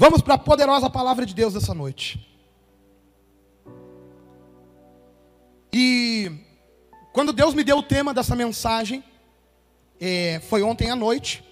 [0.00, 2.24] Vamos para a poderosa palavra de Deus essa noite.
[5.72, 6.30] E
[7.12, 9.02] quando Deus me deu o tema dessa mensagem,
[10.00, 11.42] é, foi ontem à noite.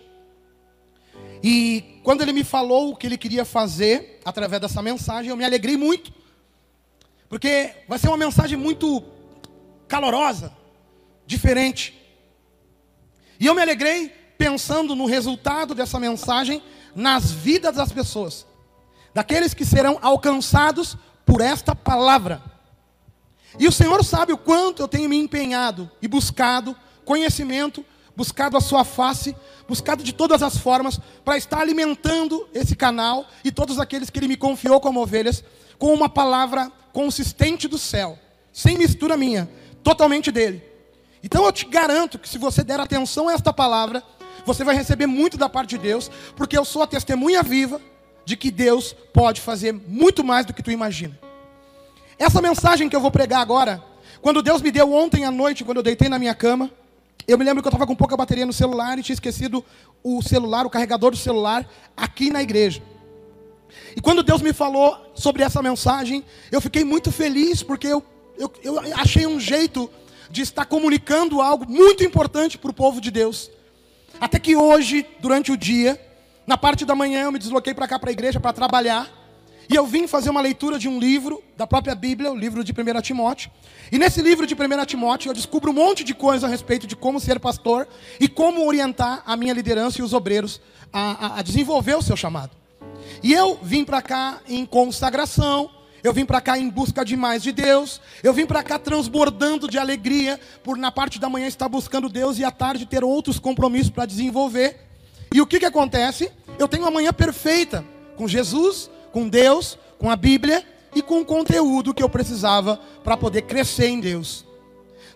[1.42, 5.44] E quando Ele me falou o que Ele queria fazer através dessa mensagem, eu me
[5.44, 6.14] alegrei muito.
[7.28, 9.02] Porque vai ser uma mensagem muito
[9.88, 10.56] calorosa,
[11.26, 12.00] diferente.
[13.40, 14.08] E eu me alegrei
[14.38, 16.62] pensando no resultado dessa mensagem
[16.96, 18.46] nas vidas das pessoas,
[19.12, 22.42] daqueles que serão alcançados por esta palavra.
[23.58, 26.74] E o Senhor sabe o quanto eu tenho me empenhado e buscado
[27.04, 27.84] conhecimento,
[28.16, 29.36] buscado a sua face,
[29.68, 34.28] buscado de todas as formas para estar alimentando esse canal e todos aqueles que ele
[34.28, 35.44] me confiou como ovelhas
[35.78, 38.18] com uma palavra consistente do céu,
[38.52, 39.48] sem mistura minha,
[39.84, 40.62] totalmente dele.
[41.22, 44.02] Então eu te garanto que se você der atenção a esta palavra,
[44.46, 47.80] você vai receber muito da parte de Deus, porque eu sou a testemunha viva
[48.24, 51.18] de que Deus pode fazer muito mais do que tu imagina.
[52.18, 53.82] Essa mensagem que eu vou pregar agora,
[54.22, 56.70] quando Deus me deu ontem à noite, quando eu deitei na minha cama,
[57.28, 59.64] eu me lembro que eu estava com pouca bateria no celular e tinha esquecido
[60.02, 62.80] o celular, o carregador do celular, aqui na igreja.
[63.96, 68.02] E quando Deus me falou sobre essa mensagem, eu fiquei muito feliz, porque eu,
[68.38, 69.90] eu, eu achei um jeito
[70.30, 73.50] de estar comunicando algo muito importante para o povo de Deus.
[74.20, 76.00] Até que hoje, durante o dia,
[76.46, 79.10] na parte da manhã, eu me desloquei para cá, para a igreja, para trabalhar.
[79.68, 82.72] E eu vim fazer uma leitura de um livro, da própria Bíblia, o livro de
[82.72, 83.50] 1 Timóteo.
[83.90, 86.94] E nesse livro de 1 Timóteo, eu descubro um monte de coisas a respeito de
[86.94, 87.88] como ser pastor
[88.20, 90.60] e como orientar a minha liderança e os obreiros
[90.92, 92.52] a, a, a desenvolver o seu chamado.
[93.22, 95.70] E eu vim para cá em consagração,
[96.06, 99.68] eu vim para cá em busca de mais de Deus, eu vim para cá transbordando
[99.68, 103.40] de alegria, por na parte da manhã estar buscando Deus e à tarde ter outros
[103.40, 104.78] compromissos para desenvolver.
[105.34, 106.30] E o que, que acontece?
[106.60, 107.84] Eu tenho uma manhã perfeita
[108.16, 113.16] com Jesus, com Deus, com a Bíblia e com o conteúdo que eu precisava para
[113.16, 114.46] poder crescer em Deus.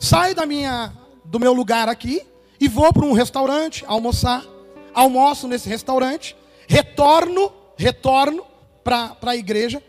[0.00, 0.92] Saio da minha,
[1.24, 2.20] do meu lugar aqui
[2.58, 4.44] e vou para um restaurante almoçar.
[4.92, 6.34] Almoço nesse restaurante,
[6.66, 8.44] retorno, retorno
[8.82, 9.80] para a igreja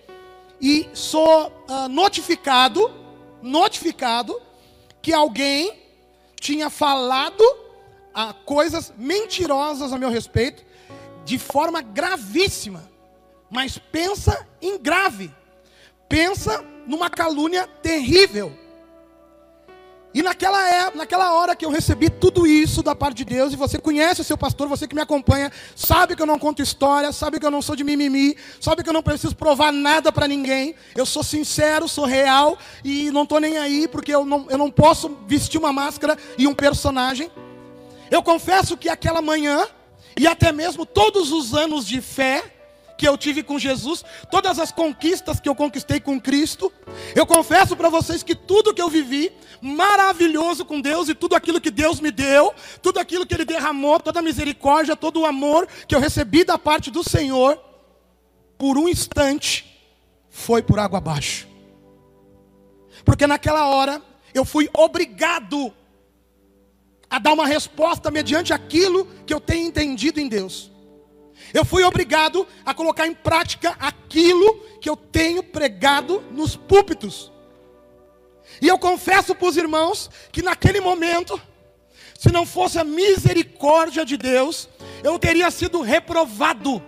[0.61, 2.93] e sou uh, notificado,
[3.41, 4.39] notificado
[5.01, 5.79] que alguém
[6.39, 10.63] tinha falado uh, coisas mentirosas a meu respeito
[11.25, 12.89] de forma gravíssima.
[13.49, 15.33] Mas pensa em grave.
[16.07, 18.55] Pensa numa calúnia terrível.
[20.13, 23.55] E naquela, época, naquela hora que eu recebi tudo isso da parte de Deus, e
[23.55, 27.13] você conhece o seu pastor, você que me acompanha, sabe que eu não conto história,
[27.13, 30.27] sabe que eu não sou de mimimi, sabe que eu não preciso provar nada para
[30.27, 30.75] ninguém.
[30.95, 34.69] Eu sou sincero, sou real e não estou nem aí, porque eu não, eu não
[34.69, 37.31] posso vestir uma máscara e um personagem.
[38.09, 39.65] Eu confesso que aquela manhã,
[40.19, 42.50] e até mesmo todos os anos de fé,
[43.01, 46.71] que eu tive com Jesus, todas as conquistas que eu conquistei com Cristo.
[47.15, 51.59] Eu confesso para vocês que tudo que eu vivi, maravilhoso com Deus e tudo aquilo
[51.59, 55.67] que Deus me deu, tudo aquilo que Ele derramou, toda a misericórdia, todo o amor
[55.87, 57.59] que eu recebi da parte do Senhor,
[58.55, 59.65] por um instante,
[60.29, 61.47] foi por água abaixo.
[63.03, 63.99] Porque naquela hora
[64.31, 65.73] eu fui obrigado
[67.09, 70.70] a dar uma resposta mediante aquilo que eu tenho entendido em Deus.
[71.53, 77.31] Eu fui obrigado a colocar em prática aquilo que eu tenho pregado nos púlpitos.
[78.61, 81.39] E eu confesso para os irmãos que naquele momento,
[82.17, 84.69] se não fosse a misericórdia de Deus,
[85.03, 86.81] eu teria sido reprovado.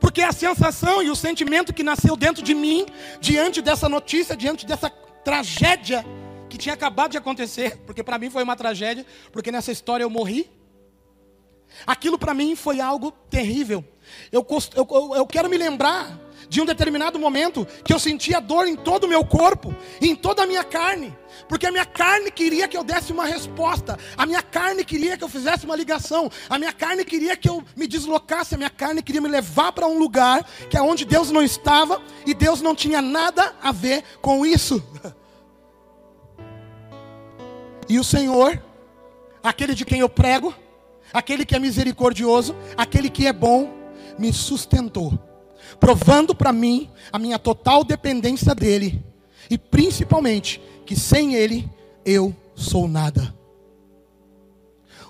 [0.00, 2.86] Porque a sensação e o sentimento que nasceu dentro de mim,
[3.20, 4.90] diante dessa notícia, diante dessa
[5.24, 6.04] tragédia
[6.48, 10.10] que tinha acabado de acontecer, porque para mim foi uma tragédia, porque nessa história eu
[10.10, 10.50] morri,
[11.86, 13.84] Aquilo para mim foi algo terrível.
[14.30, 16.18] Eu, eu, eu, quero me lembrar
[16.48, 20.44] de um determinado momento que eu sentia dor em todo o meu corpo, em toda
[20.44, 21.16] a minha carne,
[21.48, 25.24] porque a minha carne queria que eu desse uma resposta, a minha carne queria que
[25.24, 29.02] eu fizesse uma ligação, a minha carne queria que eu me deslocasse, a minha carne
[29.02, 32.74] queria me levar para um lugar que é onde Deus não estava e Deus não
[32.74, 34.82] tinha nada a ver com isso.
[37.88, 38.60] E o Senhor,
[39.40, 40.52] aquele de quem eu prego,
[41.16, 43.72] aquele que é misericordioso, aquele que é bom,
[44.18, 45.18] me sustentou,
[45.80, 49.02] provando para mim a minha total dependência dele
[49.48, 51.66] e principalmente que sem ele
[52.04, 53.34] eu sou nada.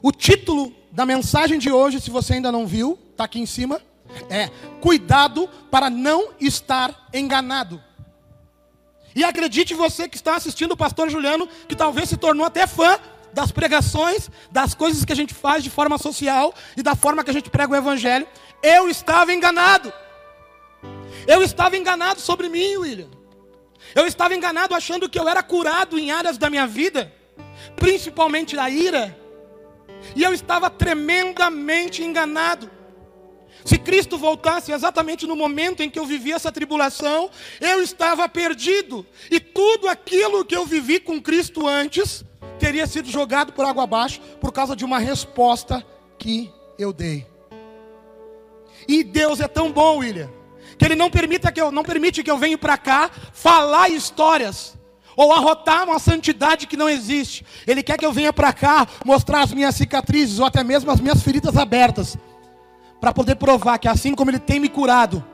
[0.00, 3.80] O título da mensagem de hoje, se você ainda não viu, está aqui em cima,
[4.30, 4.48] é
[4.80, 7.82] Cuidado para não estar enganado.
[9.12, 12.96] E acredite você que está assistindo o pastor Juliano, que talvez se tornou até fã
[13.36, 17.28] das pregações, das coisas que a gente faz de forma social e da forma que
[17.28, 18.26] a gente prega o evangelho,
[18.62, 19.92] eu estava enganado.
[21.26, 23.10] Eu estava enganado sobre mim, William.
[23.94, 27.12] Eu estava enganado achando que eu era curado em áreas da minha vida,
[27.76, 29.14] principalmente a ira.
[30.14, 32.70] E eu estava tremendamente enganado.
[33.66, 37.30] Se Cristo voltasse exatamente no momento em que eu vivi essa tribulação,
[37.60, 39.04] eu estava perdido.
[39.30, 42.24] E tudo aquilo que eu vivi com Cristo antes
[42.58, 45.84] teria sido jogado por água abaixo por causa de uma resposta
[46.18, 47.26] que eu dei.
[48.88, 50.30] E Deus é tão bom, William,
[50.78, 54.76] que Ele não, permita que eu, não permite que eu venha para cá falar histórias
[55.16, 57.44] ou arrotar uma santidade que não existe.
[57.66, 61.00] Ele quer que eu venha para cá mostrar as minhas cicatrizes ou até mesmo as
[61.00, 62.18] minhas feridas abertas
[63.00, 65.24] para poder provar que assim como Ele tem me curado,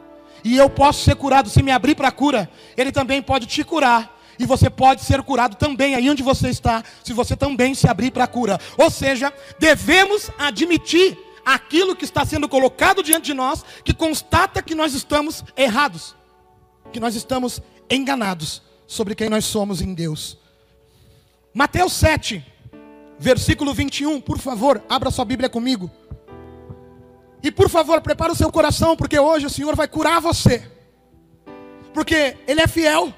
[0.45, 3.63] e eu posso ser curado se me abrir para a cura, Ele também pode te
[3.63, 4.21] curar.
[4.39, 8.11] E você pode ser curado também aí onde você está, se você também se abrir
[8.11, 8.59] para a cura.
[8.79, 14.75] Ou seja, devemos admitir aquilo que está sendo colocado diante de nós, que constata que
[14.75, 16.15] nós estamos errados,
[16.93, 20.39] que nós estamos enganados sobre quem nós somos em Deus.
[21.55, 22.45] Mateus 7,
[23.19, 25.91] versículo 21, por favor, abra sua Bíblia comigo.
[27.43, 30.71] E por favor, prepare o seu coração, porque hoje o Senhor vai curar você.
[31.93, 33.13] Porque Ele é fiel,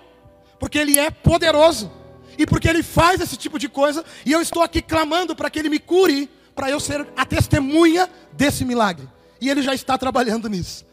[0.59, 1.91] porque Ele é poderoso,
[2.39, 5.59] e porque Ele faz esse tipo de coisa, e eu estou aqui clamando para que
[5.59, 9.09] Ele me cure, para eu ser a testemunha desse milagre.
[9.41, 10.87] E Ele já está trabalhando nisso.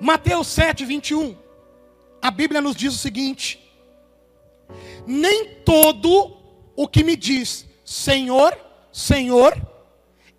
[0.00, 1.36] Mateus 7, 21.
[2.20, 3.60] A Bíblia nos diz o seguinte:
[5.06, 6.36] Nem todo
[6.74, 8.56] o que me diz Senhor,
[8.92, 9.54] Senhor,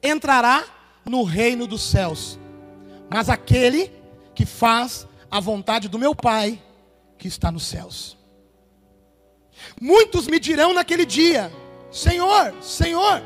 [0.01, 0.63] entrará
[1.06, 2.39] no reino dos céus,
[3.09, 3.92] mas aquele
[4.33, 6.62] que faz a vontade do meu Pai
[7.18, 8.18] que está nos céus.
[9.80, 11.51] Muitos me dirão naquele dia:
[11.92, 13.21] Senhor, Senhor,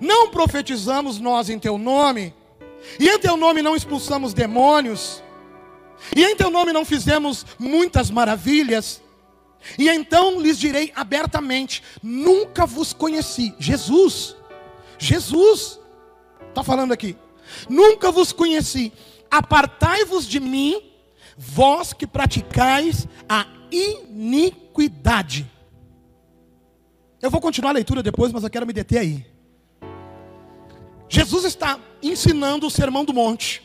[0.00, 2.34] não profetizamos nós em teu nome,
[2.98, 5.22] e em teu nome não expulsamos demônios,
[6.14, 9.02] e em teu nome não fizemos muitas maravilhas.
[9.78, 13.54] E então lhes direi abertamente: Nunca vos conheci.
[13.58, 14.36] Jesus,
[14.98, 15.80] Jesus,
[16.54, 17.16] Está falando aqui.
[17.68, 18.92] Nunca vos conheci.
[19.28, 20.80] Apartai-vos de mim,
[21.36, 25.50] vós que praticais a iniquidade.
[27.20, 29.26] Eu vou continuar a leitura depois, mas eu quero me deter aí.
[31.08, 33.64] Jesus está ensinando o sermão do monte.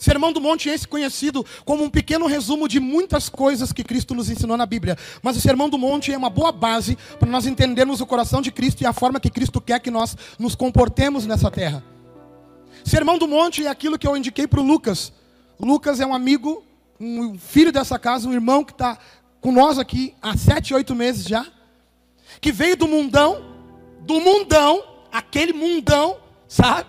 [0.00, 4.30] Sermão do Monte esse conhecido como um pequeno resumo de muitas coisas que Cristo nos
[4.30, 4.96] ensinou na Bíblia.
[5.22, 8.50] Mas o Sermão do Monte é uma boa base para nós entendermos o coração de
[8.50, 11.84] Cristo e a forma que Cristo quer que nós nos comportemos nessa terra.
[12.82, 15.12] Sermão do Monte é aquilo que eu indiquei para o Lucas.
[15.60, 16.64] Lucas é um amigo,
[16.98, 18.98] um filho dessa casa, um irmão que está
[19.40, 21.46] com nós aqui há sete, oito meses já,
[22.40, 23.44] que veio do mundão,
[24.00, 26.18] do mundão, aquele mundão,
[26.48, 26.88] sabe?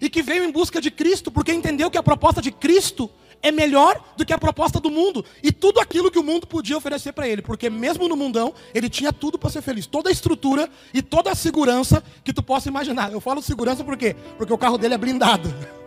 [0.00, 3.10] e que veio em busca de Cristo, porque entendeu que a proposta de Cristo
[3.42, 6.76] é melhor do que a proposta do mundo e tudo aquilo que o mundo podia
[6.76, 10.12] oferecer para ele, porque mesmo no mundão ele tinha tudo para ser feliz, toda a
[10.12, 13.12] estrutura e toda a segurança que tu possa imaginar.
[13.12, 14.16] Eu falo segurança por quê?
[14.36, 15.52] Porque o carro dele é blindado.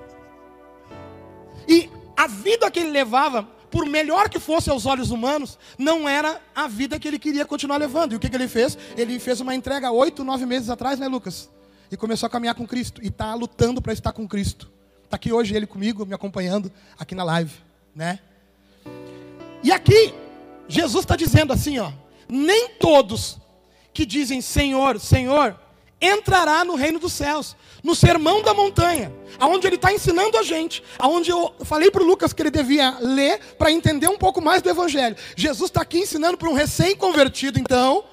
[1.71, 1.88] E
[2.19, 6.68] a vida que ele levava, por melhor que fosse aos olhos humanos, não era a
[6.68, 8.13] vida que ele queria continuar levando.
[8.13, 8.77] E o que, que ele fez?
[8.98, 11.50] Ele fez uma entrega oito, nove meses atrás, né, Lucas?
[11.92, 14.69] e começou a caminhar com Cristo e está lutando para estar com Cristo.
[15.04, 17.53] Está aqui hoje ele comigo, me acompanhando aqui na live,
[17.96, 18.20] né?
[19.63, 20.13] E aqui
[20.67, 21.91] Jesus está dizendo assim, ó,
[22.27, 23.38] nem todos
[23.91, 25.60] que dizem Senhor, Senhor,
[26.01, 30.84] entrará no reino dos céus, no sermão da montanha, aonde ele está ensinando a gente,
[30.98, 34.62] aonde eu falei para o Lucas que ele devia ler para entender um pouco mais
[34.62, 35.15] do Evangelho.
[35.36, 38.03] Jesus está aqui ensinando para um recém-convertido, então,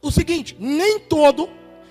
[0.00, 1.48] o seguinte: nem todo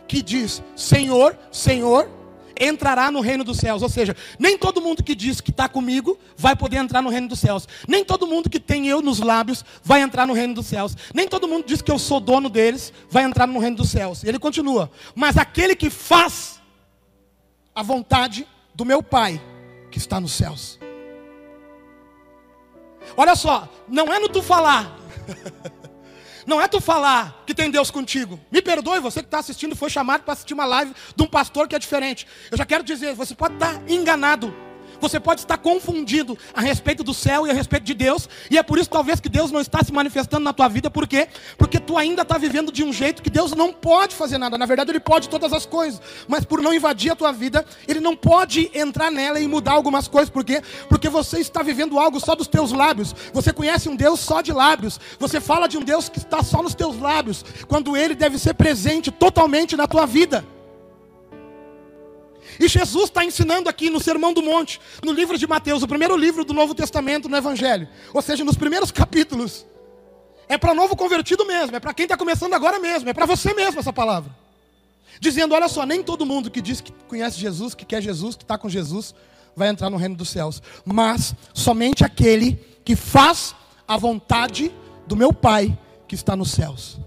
[0.08, 2.10] que diz Senhor, Senhor,
[2.60, 3.82] entrará no reino dos céus.
[3.82, 7.28] Ou seja, nem todo mundo que diz que está comigo vai poder entrar no reino
[7.28, 7.68] dos céus.
[7.88, 10.96] Nem todo mundo que tem eu nos lábios vai entrar no reino dos céus.
[11.14, 14.24] Nem todo mundo diz que eu sou dono deles vai entrar no reino dos céus.
[14.24, 16.60] E ele continua: Mas aquele que faz
[17.74, 19.42] a vontade do meu Pai
[19.92, 20.80] que está nos céus.
[23.16, 24.98] Olha só, não é no tu falar.
[26.48, 28.40] Não é tu falar que tem Deus contigo.
[28.50, 31.68] Me perdoe, você que está assistindo foi chamado para assistir uma live de um pastor
[31.68, 32.26] que é diferente.
[32.50, 34.56] Eu já quero dizer, você pode estar enganado.
[35.00, 38.64] Você pode estar confundido a respeito do céu e a respeito de Deus, e é
[38.64, 41.28] por isso talvez que Deus não está se manifestando na tua vida, por quê?
[41.58, 44.58] Porque tu ainda está vivendo de um jeito que Deus não pode fazer nada.
[44.58, 48.00] Na verdade, Ele pode todas as coisas, mas por não invadir a tua vida, Ele
[48.00, 50.62] não pode entrar nela e mudar algumas coisas, por quê?
[50.90, 53.16] Porque você está vivendo algo só dos teus lábios.
[53.34, 55.00] Você conhece um Deus só de lábios.
[55.20, 58.54] Você fala de um Deus que está só nos teus lábios, quando Ele deve ser
[58.54, 60.44] presente totalmente na tua vida.
[62.60, 66.16] E Jesus está ensinando aqui no Sermão do Monte, no livro de Mateus, o primeiro
[66.16, 69.66] livro do Novo Testamento no Evangelho, ou seja, nos primeiros capítulos.
[70.50, 73.54] É para novo convertido mesmo, é para quem está começando agora mesmo, é para você
[73.54, 74.34] mesmo essa palavra.
[75.20, 78.44] Dizendo: olha só, nem todo mundo que diz que conhece Jesus, que quer Jesus, que
[78.44, 79.14] está com Jesus,
[79.56, 82.54] vai entrar no reino dos céus, mas somente aquele
[82.86, 83.56] que faz
[83.88, 84.72] a vontade
[85.06, 86.98] do meu Pai que está nos céus.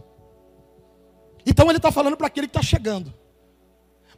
[1.47, 3.14] Então ele está falando para aquele que está chegando.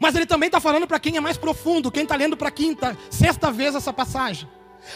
[0.03, 2.99] Mas ele também está falando para quem é mais profundo, quem está lendo para quinta,
[3.09, 4.49] sexta vez essa passagem.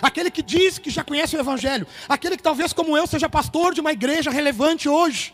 [0.02, 3.72] Aquele que diz que já conhece o Evangelho, aquele que talvez como eu seja pastor
[3.72, 5.32] de uma igreja relevante hoje.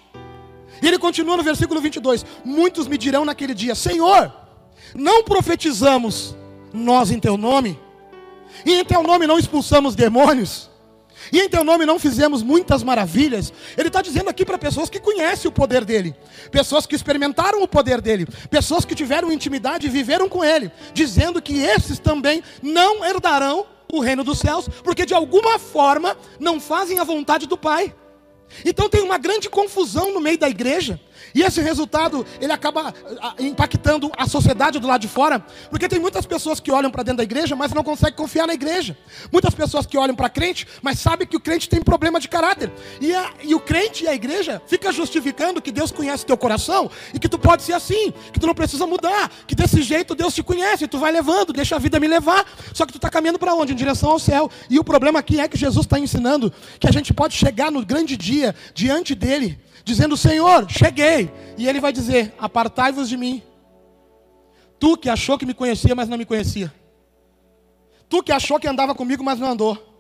[0.83, 4.31] E ele continua no versículo 22: Muitos me dirão naquele dia: Senhor,
[4.95, 6.37] não profetizamos
[6.71, 7.81] nós em teu nome,
[8.67, 10.69] e em teu nome não expulsamos demônios,
[11.33, 13.53] e em teu nome não fizemos muitas maravilhas.
[13.77, 16.15] Ele está dizendo aqui para pessoas que conhecem o poder dele,
[16.51, 21.41] pessoas que experimentaram o poder dele, pessoas que tiveram intimidade e viveram com ele, dizendo
[21.41, 26.99] que esses também não herdarão o reino dos céus, porque de alguma forma não fazem
[26.99, 27.95] a vontade do Pai.
[28.65, 31.01] Então tem uma grande confusão no meio da igreja.
[31.35, 35.99] E esse resultado, ele acaba ah, impactando a sociedade do lado de fora, porque tem
[35.99, 38.97] muitas pessoas que olham para dentro da igreja, mas não conseguem confiar na igreja.
[39.31, 42.71] Muitas pessoas que olham para crente, mas sabem que o crente tem problema de caráter.
[43.01, 46.91] E, a, e o crente e a igreja fica justificando que Deus conhece teu coração
[47.15, 50.35] e que tu pode ser assim, que tu não precisa mudar, que desse jeito Deus
[50.35, 52.45] te conhece, tu vai levando, deixa a vida me levar.
[52.73, 53.73] Só que tu está caminhando para onde?
[53.73, 54.51] Em direção ao céu.
[54.69, 57.85] E o problema aqui é que Jesus está ensinando que a gente pode chegar no
[57.85, 61.31] grande dia diante dele dizendo: Senhor, cheguei.
[61.57, 63.43] E ele vai dizer: Apartai-vos de mim.
[64.79, 66.73] Tu que achou que me conhecia, mas não me conhecia.
[68.09, 69.93] Tu que achou que andava comigo, mas não andou.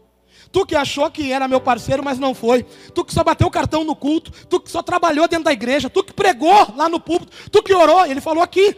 [0.51, 2.65] Tu que achou que era meu parceiro, mas não foi.
[2.95, 4.31] Tu que só bateu o cartão no culto.
[4.49, 5.89] Tu que só trabalhou dentro da igreja.
[5.89, 7.33] Tu que pregou lá no púlpito.
[7.51, 8.05] Tu que orou.
[8.05, 8.77] Ele falou aqui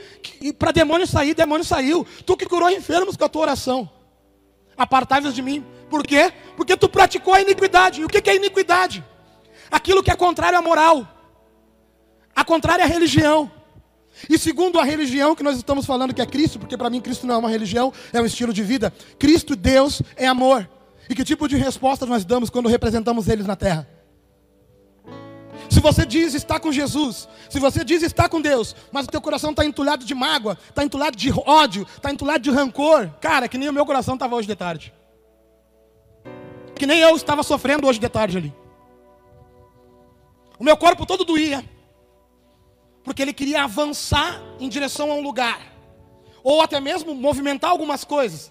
[0.59, 2.07] para demônio sair, demônio saiu.
[2.25, 3.91] Tu que curou enfermos com a tua oração.
[4.77, 5.65] Apartai-vos de mim.
[5.91, 6.33] Por quê?
[6.57, 8.03] Porque tu praticou a iniquidade.
[8.03, 9.05] E o que é iniquidade?
[9.71, 11.06] Aquilo que é contrário à moral,
[12.35, 13.50] a contrária à religião.
[14.28, 17.26] E segundo a religião que nós estamos falando que é Cristo, porque para mim Cristo
[17.26, 18.92] não é uma religião, é um estilo de vida.
[19.18, 20.68] Cristo, Deus, é amor.
[21.09, 23.88] E que tipo de resposta nós damos quando representamos eles na terra?
[25.68, 29.21] Se você diz estar com Jesus, se você diz estar com Deus, mas o teu
[29.21, 33.59] coração está entulhado de mágoa, está entulhado de ódio, está entulhado de rancor, cara, que
[33.59, 34.92] nem o meu coração estava hoje de tarde.
[36.75, 38.54] Que nem eu estava sofrendo hoje de tarde ali.
[40.64, 41.62] O meu corpo todo doía.
[43.02, 45.61] Porque ele queria avançar em direção a um lugar.
[46.42, 48.50] Ou até mesmo movimentar algumas coisas.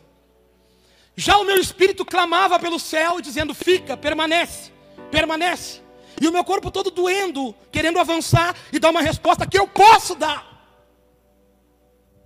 [1.15, 4.71] Já o meu espírito clamava pelo céu, dizendo: Fica, permanece,
[5.09, 5.81] permanece.
[6.21, 10.13] E o meu corpo todo doendo, querendo avançar e dar uma resposta que eu posso
[10.13, 10.69] dar.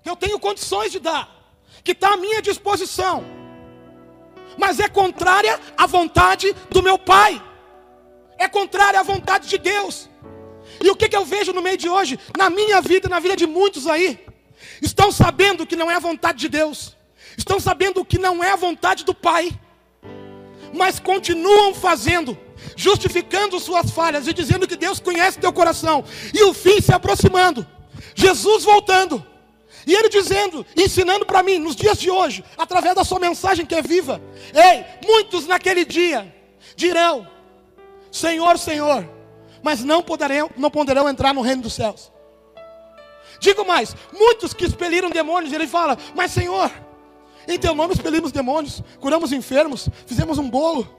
[0.03, 1.33] Que eu tenho condições de dar.
[1.81, 3.23] Que está à minha disposição.
[4.57, 7.41] Mas é contrária à vontade do meu Pai
[8.37, 10.09] é contrária à vontade de Deus.
[10.83, 13.35] E o que, que eu vejo no meio de hoje, na minha vida na vida
[13.35, 14.19] de muitos aí?
[14.81, 16.95] Estão sabendo que não é a vontade de Deus,
[17.37, 19.51] estão sabendo que não é a vontade do Pai,
[20.73, 22.37] mas continuam fazendo,
[22.75, 26.03] justificando suas falhas e dizendo que Deus conhece teu coração,
[26.33, 27.65] e o fim se aproximando,
[28.15, 29.25] Jesus voltando.
[29.85, 33.73] E ele dizendo, ensinando para mim, nos dias de hoje, através da sua mensagem que
[33.73, 34.21] é viva:
[34.53, 36.35] Ei, muitos naquele dia
[36.75, 37.25] dirão:
[38.17, 39.07] Senhor, Senhor,
[39.63, 42.11] mas não poderão, não poderão entrar no reino dos céus.
[43.39, 46.71] Digo mais, muitos que expeliram demônios, ele fala, mas Senhor,
[47.47, 50.95] em teu nome expelimos demônios, curamos enfermos, fizemos um bolo.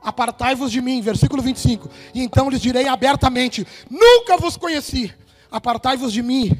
[0.00, 1.90] Apartai-vos de mim, versículo 25.
[2.14, 5.12] E então lhes direi abertamente: Nunca vos conheci.
[5.50, 6.56] Apartai-vos de mim,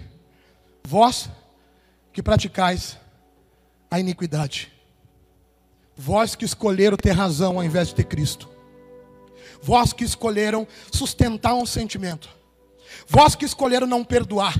[0.83, 1.31] vós
[2.13, 2.99] que praticais
[3.89, 4.73] a iniquidade.
[5.97, 8.58] Vós que escolheram ter razão ao invés de ter Cristo.
[9.63, 12.29] Vós que escolheram sustentar um sentimento.
[13.07, 14.55] Vós que escolheram não perdoar.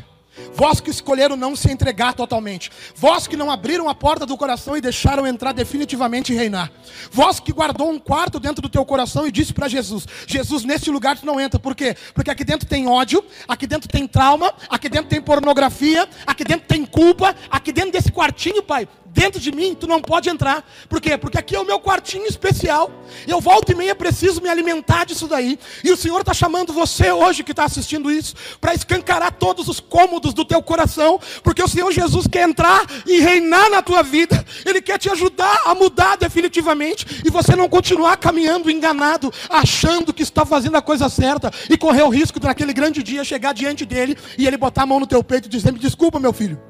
[0.55, 2.71] Vós que escolheram não se entregar totalmente.
[2.95, 6.71] Vós que não abriram a porta do coração e deixaram entrar definitivamente e reinar.
[7.11, 10.91] Vós que guardou um quarto dentro do teu coração e disse para Jesus: Jesus, nesse
[10.91, 11.59] lugar tu não entra.
[11.59, 11.97] Por quê?
[12.15, 16.67] Porque aqui dentro tem ódio, aqui dentro tem trauma, aqui dentro tem pornografia, aqui dentro
[16.67, 20.65] tem culpa, aqui dentro desse quartinho, pai, dentro de mim, tu não pode entrar.
[20.89, 21.19] Por quê?
[21.19, 22.89] Porque aqui é o meu quartinho especial.
[23.27, 25.59] Eu volto e meia preciso me alimentar disso daí.
[25.83, 29.81] E o Senhor está chamando você hoje que está assistindo isso para escancarar todos os
[29.81, 34.45] cômodos do teu coração, porque o Senhor Jesus quer entrar e reinar na tua vida.
[34.65, 40.23] Ele quer te ajudar a mudar definitivamente e você não continuar caminhando enganado, achando que
[40.23, 43.85] está fazendo a coisa certa e correr o risco de naquele grande dia chegar diante
[43.85, 46.68] dele e ele botar a mão no teu peito e dizer: "Me desculpa, meu filho.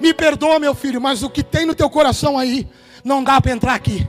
[0.00, 2.68] Me perdoa, meu filho, mas o que tem no teu coração aí
[3.04, 4.06] não dá para entrar aqui.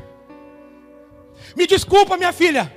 [1.55, 2.72] Me desculpa, minha filha.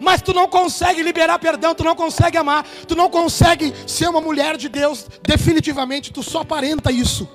[0.00, 4.20] Mas tu não consegue liberar perdão, tu não consegue amar, tu não consegue ser uma
[4.20, 7.28] mulher de Deus definitivamente, tu só aparenta isso.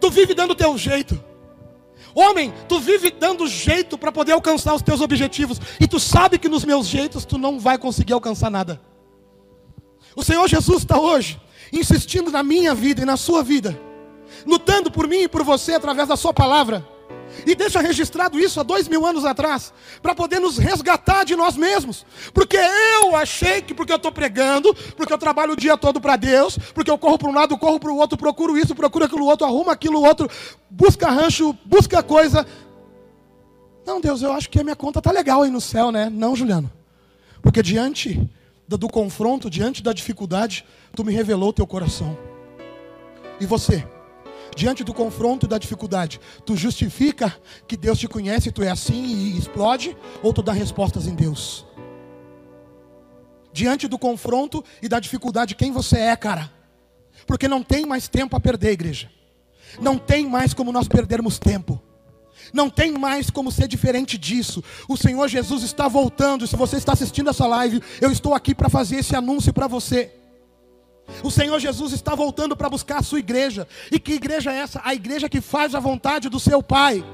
[0.00, 1.22] Tu vive dando teu jeito.
[2.14, 6.48] Homem, tu vive dando jeito para poder alcançar os teus objetivos, e tu sabe que
[6.48, 8.80] nos meus jeitos tu não vai conseguir alcançar nada.
[10.16, 11.40] O Senhor Jesus está hoje
[11.72, 13.78] insistindo na minha vida e na sua vida,
[14.46, 16.84] lutando por mim e por você através da Sua palavra.
[17.46, 19.72] E deixa registrado isso há dois mil anos atrás,
[20.02, 22.04] para poder nos resgatar de nós mesmos.
[22.34, 26.16] Porque eu achei que porque eu estou pregando, porque eu trabalho o dia todo para
[26.16, 29.24] Deus, porque eu corro para um lado, corro para o outro, procuro isso, procuro aquilo
[29.26, 30.28] outro, arrumo aquilo outro,
[30.68, 32.44] busca rancho, busca coisa.
[33.86, 36.10] Não, Deus, eu acho que a minha conta está legal aí no céu, né?
[36.10, 36.70] Não, Juliano.
[37.40, 38.28] Porque diante
[38.76, 42.16] do, confronto, diante da dificuldade, tu me revelou o teu coração.
[43.40, 43.86] E você?
[44.56, 47.34] diante do confronto e da dificuldade, tu justifica
[47.66, 51.66] que Deus te conhece, tu é assim e explode, ou tu dá respostas em Deus?
[53.52, 56.50] Diante do confronto e da dificuldade, quem você é, cara?
[57.26, 59.10] Porque não tem mais tempo a perder, igreja.
[59.80, 61.80] Não tem mais como nós perdermos tempo.
[62.52, 64.62] Não tem mais como ser diferente disso.
[64.88, 66.46] O Senhor Jesus está voltando.
[66.46, 70.12] Se você está assistindo essa live, eu estou aqui para fazer esse anúncio para você.
[71.22, 73.66] O Senhor Jesus está voltando para buscar a sua igreja.
[73.90, 74.80] E que igreja é essa?
[74.84, 77.04] A igreja que faz a vontade do seu Pai.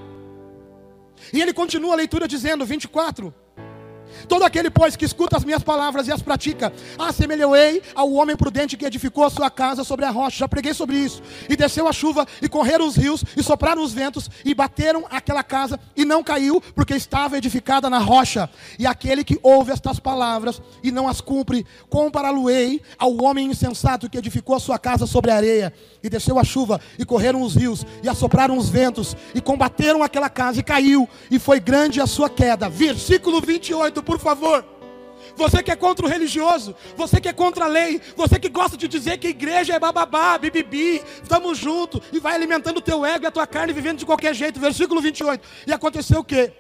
[1.33, 3.35] E ele continua a leitura dizendo, 24:
[4.29, 8.77] Todo aquele, pois, que escuta as minhas palavras e as pratica, assemelhei ao homem prudente
[8.77, 10.39] que edificou a sua casa sobre a rocha.
[10.39, 11.23] Já preguei sobre isso.
[11.49, 15.43] E desceu a chuva, e correram os rios, e sopraram os ventos, e bateram aquela
[15.43, 18.49] casa, e não caiu, porque estava edificada na rocha.
[18.79, 24.19] E aquele que ouve estas palavras e não as cumpre, compará-lo-ei ao homem insensato que
[24.19, 25.73] edificou a sua casa sobre a areia.
[26.03, 30.29] E desceu a chuva, e correram os rios, e assopraram os ventos, e combateram aquela
[30.29, 32.69] casa, e caiu, e foi grande a sua queda.
[32.69, 34.65] Versículo 28, por favor.
[35.37, 38.77] Você que é contra o religioso, você que é contra a lei, você que gosta
[38.77, 43.05] de dizer que a igreja é bababá, bibibi, estamos juntos, e vai alimentando o teu
[43.05, 44.59] ego e a tua carne vivendo de qualquer jeito.
[44.59, 45.47] Versículo 28.
[45.67, 46.53] E aconteceu o que?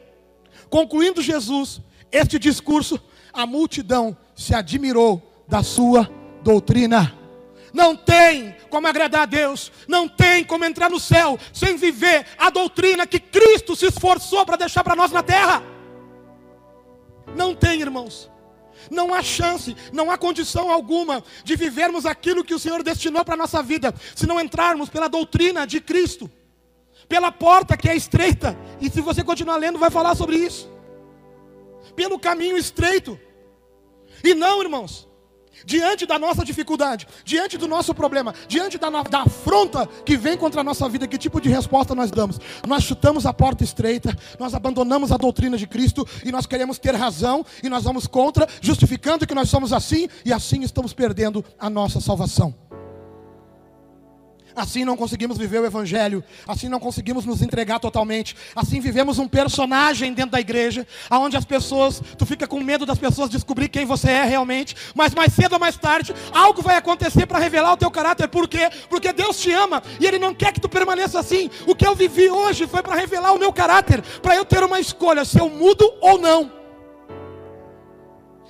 [0.69, 1.81] Concluindo Jesus
[2.13, 3.01] este discurso,
[3.33, 6.11] a multidão se admirou da sua
[6.43, 7.15] doutrina.
[7.73, 12.51] Não tem como agradar a Deus, não tem como entrar no céu sem viver a
[12.51, 15.63] doutrina que Cristo se esforçou para deixar para nós na terra.
[17.35, 18.31] Não tem, irmãos.
[18.91, 23.35] Não há chance, não há condição alguma de vivermos aquilo que o Senhor destinou para
[23.35, 26.31] a nossa vida, se não entrarmos pela doutrina de Cristo,
[27.09, 30.71] pela porta que é estreita, e se você continuar lendo, vai falar sobre isso,
[31.95, 33.19] pelo caminho estreito,
[34.23, 35.06] e não, irmãos,
[35.65, 40.61] diante da nossa dificuldade, diante do nosso problema, diante da, da afronta que vem contra
[40.61, 42.39] a nossa vida, que tipo de resposta nós damos?
[42.67, 46.95] Nós chutamos a porta estreita, nós abandonamos a doutrina de Cristo e nós queremos ter
[46.95, 51.71] razão e nós vamos contra, justificando que nós somos assim e assim estamos perdendo a
[51.71, 52.55] nossa salvação.
[54.57, 59.29] Assim não conseguimos viver o Evangelho, assim não conseguimos nos entregar totalmente, assim vivemos um
[59.29, 63.85] personagem dentro da igreja, aonde as pessoas, tu fica com medo das pessoas descobrir quem
[63.85, 67.77] você é realmente, mas mais cedo ou mais tarde, algo vai acontecer para revelar o
[67.77, 68.71] teu caráter, por quê?
[68.89, 71.51] Porque Deus te ama e Ele não quer que tu permaneça assim.
[71.67, 74.81] O que eu vivi hoje foi para revelar o meu caráter, para eu ter uma
[74.81, 76.66] escolha, se eu mudo ou não.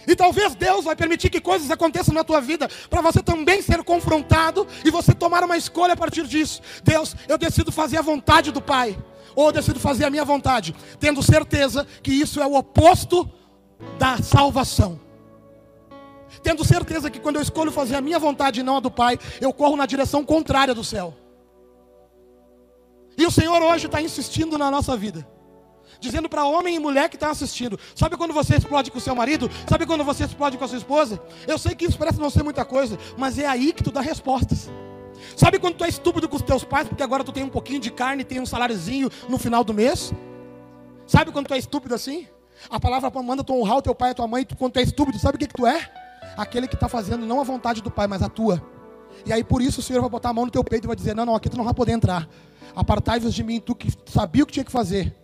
[0.06, 3.82] E talvez Deus vai permitir que coisas aconteçam na tua vida para você também ser
[3.82, 6.62] confrontado e você tomar uma escolha a partir disso.
[6.84, 8.96] Deus, eu decido fazer a vontade do Pai,
[9.34, 13.28] ou eu decido fazer a minha vontade, tendo certeza que isso é o oposto
[13.98, 15.00] da salvação.
[16.42, 19.18] Tendo certeza que quando eu escolho fazer a minha vontade e não a do Pai,
[19.40, 21.14] eu corro na direção contrária do céu.
[23.18, 25.26] E o Senhor hoje está insistindo na nossa vida
[26.00, 29.14] dizendo para homem e mulher que estão assistindo: sabe quando você explode com o seu
[29.14, 29.50] marido?
[29.68, 31.20] Sabe quando você explode com a sua esposa?
[31.46, 34.00] Eu sei que isso parece não ser muita coisa, mas é aí que tu dá
[34.00, 34.70] respostas.
[35.36, 37.80] Sabe quando tu é estúpido com os teus pais, porque agora tu tem um pouquinho
[37.80, 40.12] de carne, tem um saláriozinho no final do mês?
[41.06, 42.26] Sabe quando tu é estúpido assim?
[42.70, 44.78] A palavra manda tu honrar o teu pai e a tua mãe, tu, quando tu
[44.78, 45.90] é estúpido, sabe o que, que tu é?
[46.36, 48.62] Aquele que está fazendo não a vontade do pai, mas a tua.
[49.24, 50.96] E aí por isso o Senhor vai botar a mão no teu peito e vai
[50.96, 52.28] dizer: Não, não, aqui tu não vai poder entrar.
[52.74, 55.14] Apartai-vos de mim, tu que sabia o que tinha que fazer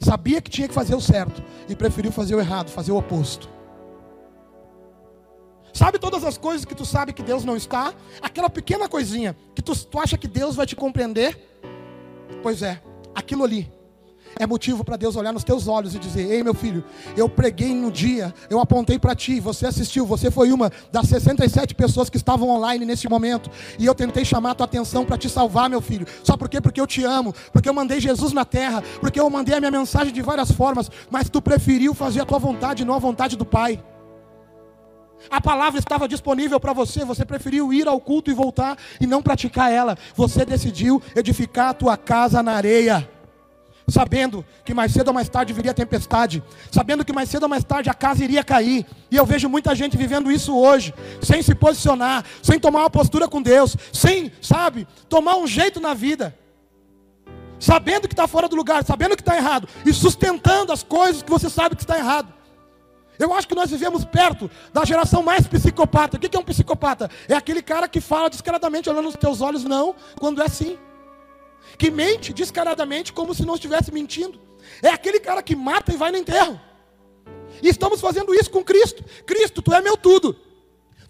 [0.00, 3.48] sabia que tinha que fazer o certo e preferiu fazer o errado, fazer o oposto.
[5.72, 7.94] Sabe todas as coisas que tu sabe que Deus não está?
[8.20, 11.38] Aquela pequena coisinha que tu, tu acha que Deus vai te compreender?
[12.42, 12.80] Pois é,
[13.14, 13.79] aquilo ali
[14.38, 16.84] é motivo para Deus olhar nos teus olhos e dizer: Ei, meu filho,
[17.16, 21.74] eu preguei no dia, eu apontei para ti, você assistiu, você foi uma das 67
[21.74, 25.28] pessoas que estavam online nesse momento, e eu tentei chamar a tua atenção para te
[25.28, 26.06] salvar, meu filho.
[26.22, 26.60] Só por quê?
[26.60, 29.70] Porque eu te amo, porque eu mandei Jesus na terra, porque eu mandei a minha
[29.70, 33.44] mensagem de várias formas, mas tu preferiu fazer a tua vontade, não a vontade do
[33.44, 33.82] Pai.
[35.28, 39.20] A palavra estava disponível para você, você preferiu ir ao culto e voltar e não
[39.20, 39.98] praticar ela.
[40.14, 43.08] Você decidiu edificar a tua casa na areia.
[43.90, 47.64] Sabendo que mais cedo ou mais tarde viria tempestade, sabendo que mais cedo ou mais
[47.64, 51.54] tarde a casa iria cair, e eu vejo muita gente vivendo isso hoje, sem se
[51.54, 56.36] posicionar, sem tomar uma postura com Deus, sem, sabe, tomar um jeito na vida,
[57.58, 61.30] sabendo que está fora do lugar, sabendo que está errado, e sustentando as coisas que
[61.30, 62.32] você sabe que está errado.
[63.18, 66.16] Eu acho que nós vivemos perto da geração mais psicopata.
[66.16, 67.10] O que é um psicopata?
[67.28, 70.78] É aquele cara que fala descaradamente, olhando nos teus olhos, não, quando é sim.
[71.78, 74.40] Que mente descaradamente, como se não estivesse mentindo.
[74.82, 76.60] É aquele cara que mata e vai no enterro.
[77.62, 79.04] E estamos fazendo isso com Cristo.
[79.26, 80.36] Cristo, tu é meu tudo.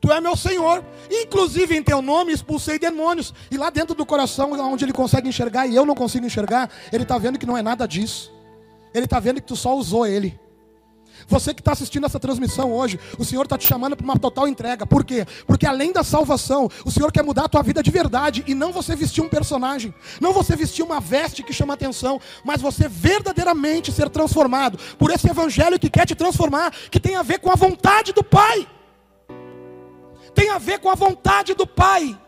[0.00, 0.84] Tu é meu Senhor.
[1.10, 3.34] Inclusive em teu nome expulsei demônios.
[3.50, 7.02] E lá dentro do coração, onde ele consegue enxergar e eu não consigo enxergar, ele
[7.02, 8.32] está vendo que não é nada disso.
[8.94, 10.38] Ele está vendo que tu só usou ele.
[11.26, 14.48] Você que está assistindo essa transmissão hoje, o Senhor está te chamando para uma total
[14.48, 14.86] entrega.
[14.86, 15.26] Por quê?
[15.46, 18.72] Porque além da salvação, o Senhor quer mudar a tua vida de verdade e não
[18.72, 23.92] você vestir um personagem, não você vestir uma veste que chama atenção, mas você verdadeiramente
[23.92, 27.56] ser transformado por esse evangelho que quer te transformar, que tem a ver com a
[27.56, 28.66] vontade do Pai.
[30.34, 32.18] Tem a ver com a vontade do Pai.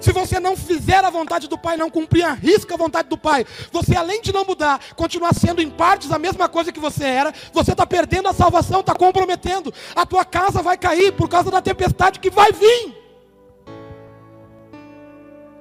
[0.00, 3.16] Se você não fizer a vontade do Pai, não cumprir a risca a vontade do
[3.16, 7.04] Pai, você além de não mudar, continuar sendo em partes a mesma coisa que você
[7.04, 9.72] era, você está perdendo a salvação, está comprometendo.
[9.94, 13.02] A tua casa vai cair por causa da tempestade que vai vir.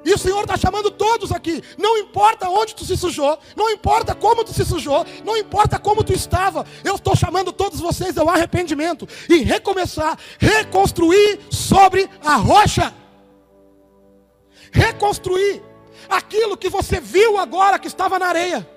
[0.03, 1.63] E o Senhor está chamando todos aqui.
[1.77, 6.03] Não importa onde tu se sujou, não importa como tu se sujou, não importa como
[6.03, 6.65] tu estava.
[6.83, 12.93] Eu estou chamando todos vocês ao arrependimento e recomeçar, reconstruir sobre a rocha
[14.71, 15.62] reconstruir
[16.10, 18.67] aquilo que você viu agora que estava na areia.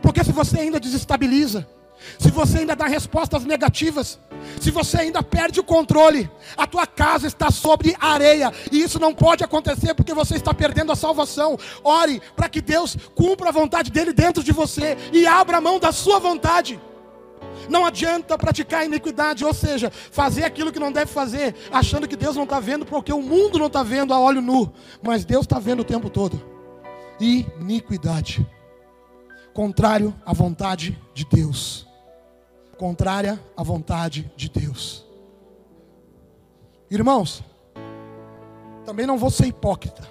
[0.00, 1.66] Porque se você ainda desestabiliza,
[2.18, 4.18] se você ainda dá respostas negativas,
[4.60, 9.14] se você ainda perde o controle, a tua casa está sobre areia, e isso não
[9.14, 11.58] pode acontecer porque você está perdendo a salvação.
[11.82, 15.78] Ore para que Deus cumpra a vontade dele dentro de você e abra a mão
[15.78, 16.80] da sua vontade.
[17.68, 22.36] Não adianta praticar iniquidade, ou seja, fazer aquilo que não deve fazer, achando que Deus
[22.36, 24.72] não está vendo, porque o mundo não está vendo a olho nu,
[25.02, 26.40] mas Deus está vendo o tempo todo.
[27.20, 28.46] Iniquidade,
[29.54, 31.86] contrário à vontade de Deus,
[32.76, 35.06] contrária à vontade de Deus.
[36.90, 37.42] Irmãos,
[38.84, 40.06] também não vou ser hipócrita.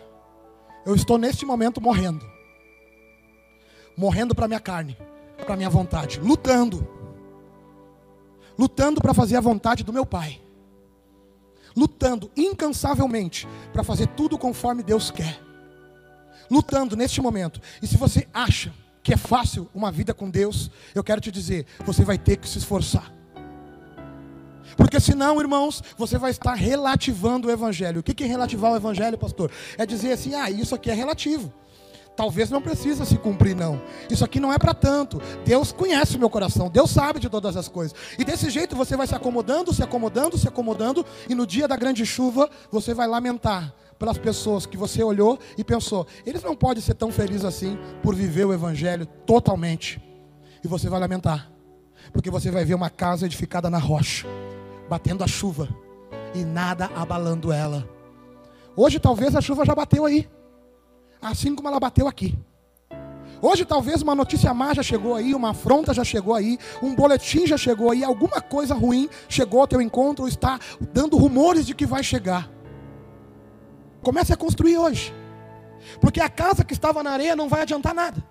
[0.85, 2.25] Eu estou neste momento morrendo,
[3.95, 4.97] morrendo para minha carne,
[5.45, 7.00] para minha vontade, lutando
[8.57, 10.41] lutando para fazer a vontade do meu Pai,
[11.75, 15.41] lutando incansavelmente para fazer tudo conforme Deus quer,
[16.49, 17.61] lutando neste momento.
[17.81, 21.65] E se você acha que é fácil uma vida com Deus, eu quero te dizer,
[21.85, 23.11] você vai ter que se esforçar.
[24.77, 27.99] Porque senão, irmãos, você vai estar relativando o Evangelho.
[27.99, 29.51] O que é relativar o Evangelho, pastor?
[29.77, 31.51] É dizer assim, ah, isso aqui é relativo.
[32.21, 33.81] Talvez não precisa se cumprir, não.
[34.07, 35.19] Isso aqui não é para tanto.
[35.43, 37.97] Deus conhece o meu coração, Deus sabe de todas as coisas.
[38.15, 41.75] E desse jeito você vai se acomodando, se acomodando, se acomodando, e no dia da
[41.75, 46.79] grande chuva você vai lamentar pelas pessoas que você olhou e pensou, eles não podem
[46.79, 49.99] ser tão felizes assim por viver o Evangelho totalmente.
[50.63, 51.51] E você vai lamentar,
[52.13, 54.27] porque você vai ver uma casa edificada na rocha,
[54.87, 55.67] batendo a chuva,
[56.35, 57.89] e nada abalando ela.
[58.75, 60.29] Hoje talvez a chuva já bateu aí
[61.21, 62.37] assim como ela bateu aqui.
[63.41, 67.47] Hoje talvez uma notícia má já chegou aí, uma afronta já chegou aí, um boletim
[67.47, 70.59] já chegou aí, alguma coisa ruim chegou ao teu encontro ou está
[70.93, 72.49] dando rumores de que vai chegar.
[74.03, 75.13] Comece a construir hoje.
[75.99, 78.23] Porque a casa que estava na areia não vai adiantar nada.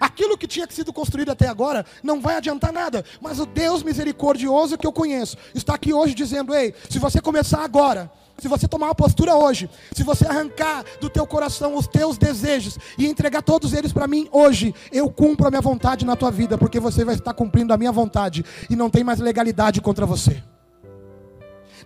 [0.00, 4.76] Aquilo que tinha sido construído até agora não vai adiantar nada, mas o Deus misericordioso
[4.78, 8.86] que eu conheço está aqui hoje dizendo: ei, se você começar agora, se você tomar
[8.86, 13.72] uma postura hoje, se você arrancar do teu coração os teus desejos e entregar todos
[13.72, 17.14] eles para mim hoje, eu cumpro a minha vontade na tua vida, porque você vai
[17.14, 20.42] estar cumprindo a minha vontade e não tem mais legalidade contra você.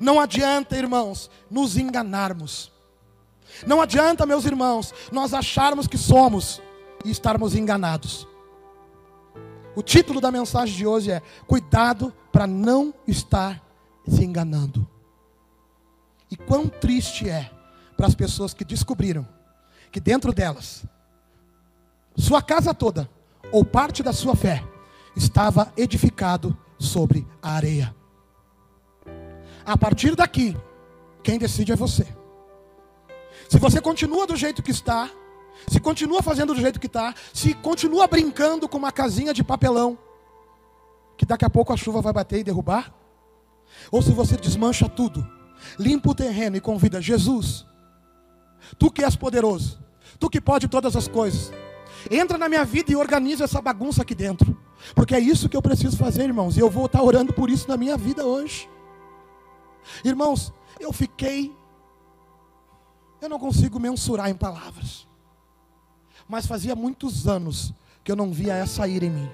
[0.01, 2.71] Não adianta, irmãos, nos enganarmos.
[3.67, 6.63] Não adianta, meus irmãos, nós acharmos que somos
[7.05, 8.27] e estarmos enganados.
[9.75, 13.63] O título da mensagem de hoje é: Cuidado para não estar
[14.07, 14.89] se enganando.
[16.31, 17.51] E quão triste é
[17.97, 19.27] para as pessoas que descobriram
[19.91, 20.85] que dentro delas
[22.19, 23.09] sua casa toda,
[23.53, 24.65] ou parte da sua fé,
[25.15, 27.95] estava edificado sobre a areia.
[29.65, 30.57] A partir daqui,
[31.23, 32.07] quem decide é você.
[33.49, 35.09] Se você continua do jeito que está,
[35.67, 39.99] se continua fazendo do jeito que está, se continua brincando com uma casinha de papelão,
[41.17, 42.95] que daqui a pouco a chuva vai bater e derrubar,
[43.91, 45.27] ou se você desmancha tudo,
[45.79, 47.67] limpa o terreno e convida Jesus,
[48.79, 49.83] tu que és poderoso,
[50.19, 51.53] tu que pode todas as coisas,
[52.11, 54.57] entra na minha vida e organiza essa bagunça aqui dentro,
[54.95, 57.69] porque é isso que eu preciso fazer, irmãos, e eu vou estar orando por isso
[57.69, 58.69] na minha vida hoje.
[60.05, 61.53] Irmãos, eu fiquei,
[63.21, 65.08] eu não consigo mensurar em palavras,
[66.29, 67.73] mas fazia muitos anos
[68.05, 69.29] que eu não via essa ira em mim.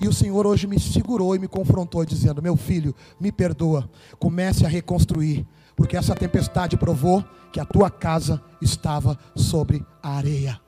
[0.00, 3.88] E o Senhor hoje me segurou e me confrontou, dizendo: Meu filho, me perdoa,
[4.18, 10.60] comece a reconstruir, porque essa tempestade provou que a tua casa estava sobre a areia.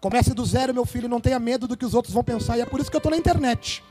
[0.00, 2.60] Comece do zero, meu filho, não tenha medo do que os outros vão pensar, e
[2.60, 3.82] é por isso que eu estou na internet.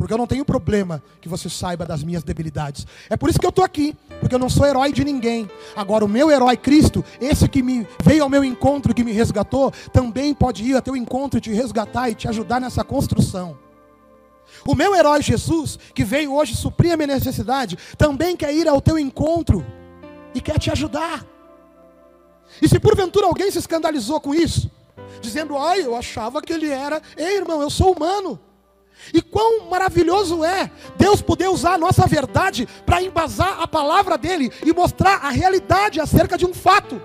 [0.00, 2.86] Porque eu não tenho problema que você saiba das minhas debilidades.
[3.10, 5.46] É por isso que eu estou aqui, porque eu não sou herói de ninguém.
[5.76, 9.70] Agora, o meu herói Cristo, esse que me veio ao meu encontro, que me resgatou,
[9.92, 13.58] também pode ir ao teu encontro e te resgatar e te ajudar nessa construção.
[14.66, 18.80] O meu herói Jesus, que veio hoje suprir a minha necessidade, também quer ir ao
[18.80, 19.62] teu encontro
[20.34, 21.26] e quer te ajudar.
[22.62, 24.70] E se porventura alguém se escandalizou com isso,
[25.20, 28.40] dizendo, ai, eu achava que ele era, ei irmão, eu sou humano.
[29.12, 34.52] E quão maravilhoso é Deus poder usar a nossa verdade para embasar a palavra dele
[34.64, 37.00] e mostrar a realidade acerca de um fato.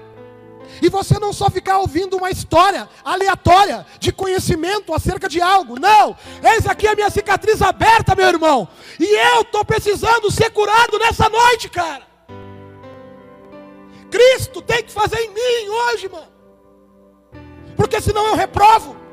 [0.82, 5.80] E você não só ficar ouvindo uma história aleatória de conhecimento acerca de algo.
[5.80, 8.68] Não, eis aqui a minha cicatriz aberta, meu irmão.
[9.00, 12.04] E eu estou precisando ser curado nessa noite, cara.
[14.10, 16.28] Cristo tem que fazer em mim hoje, mano.
[17.76, 19.05] Porque senão eu reprovo.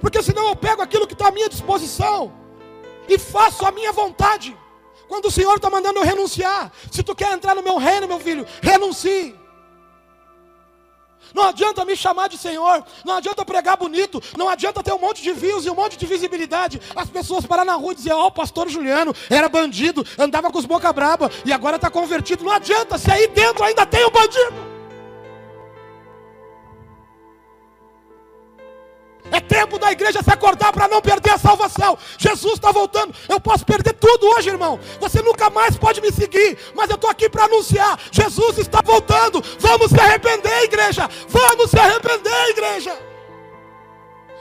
[0.00, 2.32] Porque senão eu pego aquilo que está à minha disposição
[3.08, 4.56] e faço a minha vontade.
[5.08, 8.18] Quando o Senhor está mandando eu renunciar, se tu quer entrar no meu reino, meu
[8.18, 9.34] filho, renuncie.
[11.34, 15.22] Não adianta me chamar de Senhor, não adianta pregar bonito, não adianta ter um monte
[15.22, 16.80] de views e um monte de visibilidade.
[16.94, 20.50] As pessoas parar na rua e dizer: Ó, oh, o pastor Juliano era bandido, andava
[20.50, 22.44] com os boca braba e agora está convertido.
[22.44, 24.65] Não adianta, se aí dentro ainda tem um bandido.
[29.30, 31.98] É tempo da igreja se acordar para não perder a salvação.
[32.18, 33.14] Jesus está voltando.
[33.28, 34.78] Eu posso perder tudo hoje, irmão.
[35.00, 36.56] Você nunca mais pode me seguir.
[36.74, 39.42] Mas eu estou aqui para anunciar: Jesus está voltando.
[39.58, 41.08] Vamos se arrepender, igreja.
[41.28, 42.96] Vamos se arrepender, igreja.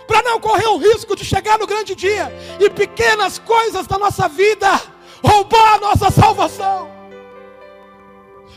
[0.06, 4.28] Para não correr o risco de chegar no grande dia e pequenas coisas da nossa
[4.28, 4.80] vida
[5.24, 6.92] roubar a nossa salvação.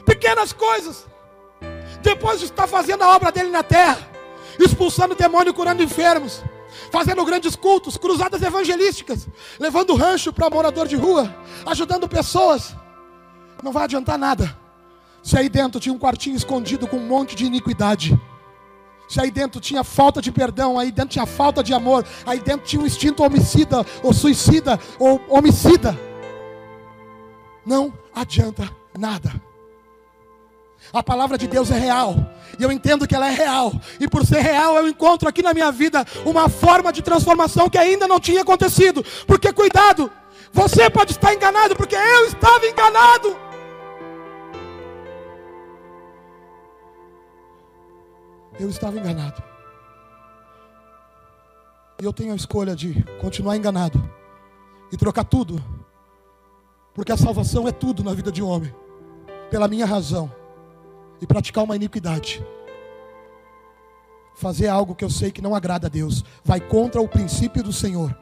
[0.05, 1.07] Pequenas coisas.
[2.03, 4.17] Depois de estar fazendo a obra dele na terra
[4.59, 6.42] expulsando demônio, curando enfermos,
[6.90, 11.35] fazendo grandes cultos, cruzadas evangelísticas, levando rancho para morador de rua,
[11.66, 12.75] ajudando pessoas.
[13.62, 14.57] Não vai adiantar nada.
[15.23, 18.18] Se aí dentro tinha um quartinho escondido com um monte de iniquidade.
[19.09, 22.66] Se aí dentro tinha falta de perdão, aí dentro tinha falta de amor, aí dentro
[22.66, 25.99] tinha um instinto homicida, ou suicida, ou homicida.
[27.64, 29.48] Não adianta nada.
[30.92, 32.14] A palavra de Deus é real.
[32.59, 33.72] E eu entendo que ela é real.
[34.01, 37.79] E por ser real, eu encontro aqui na minha vida uma forma de transformação que
[37.79, 39.05] ainda não tinha acontecido.
[39.27, 40.11] Porque cuidado,
[40.53, 43.37] você pode estar enganado, porque eu estava enganado.
[48.59, 49.42] Eu estava enganado.
[52.01, 54.03] E eu tenho a escolha de continuar enganado
[54.90, 55.62] e trocar tudo.
[56.94, 58.74] Porque a salvação é tudo na vida de um homem.
[59.51, 60.38] Pela minha razão
[61.20, 62.44] e praticar uma iniquidade.
[64.35, 67.72] Fazer algo que eu sei que não agrada a Deus, vai contra o princípio do
[67.72, 68.16] Senhor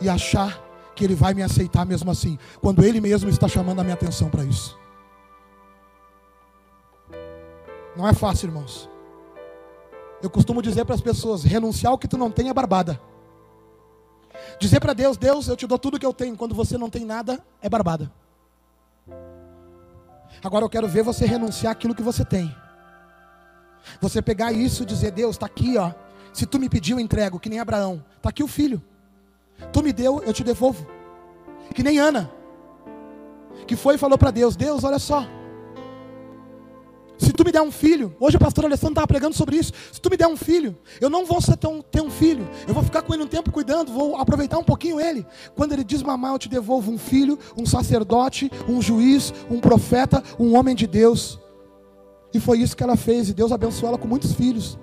[0.00, 0.62] e achar
[0.94, 4.28] que Ele vai me aceitar mesmo assim, quando Ele mesmo está chamando a minha atenção
[4.28, 4.78] para isso.
[7.96, 8.90] Não é fácil, irmãos.
[10.22, 13.00] Eu costumo dizer para as pessoas: renunciar ao que tu não tem é barbada.
[14.58, 17.04] Dizer para Deus: Deus, eu te dou tudo que eu tenho, quando você não tem
[17.04, 18.10] nada, é barbada.
[20.42, 22.54] Agora eu quero ver você renunciar aquilo que você tem.
[24.00, 25.92] Você pegar isso e dizer: Deus, está aqui, ó.
[26.32, 28.04] Se tu me pediu, eu entrego, que nem Abraão.
[28.16, 28.82] Está aqui o filho.
[29.72, 30.86] Tu me deu, eu te devolvo.
[31.74, 32.30] Que nem Ana,
[33.66, 35.26] que foi e falou para Deus: Deus, olha só.
[37.18, 39.72] Se tu me der um filho, hoje o pastor Alessandro estava pregando sobre isso.
[39.90, 42.46] Se tu me der um filho, eu não vou ser tão, ter um filho.
[42.68, 45.26] Eu vou ficar com ele um tempo cuidando, vou aproveitar um pouquinho ele.
[45.54, 50.22] Quando ele diz mamar, eu te devolvo um filho, um sacerdote, um juiz, um profeta,
[50.38, 51.40] um homem de Deus.
[52.34, 54.78] E foi isso que ela fez, e Deus abençoou ela com muitos filhos.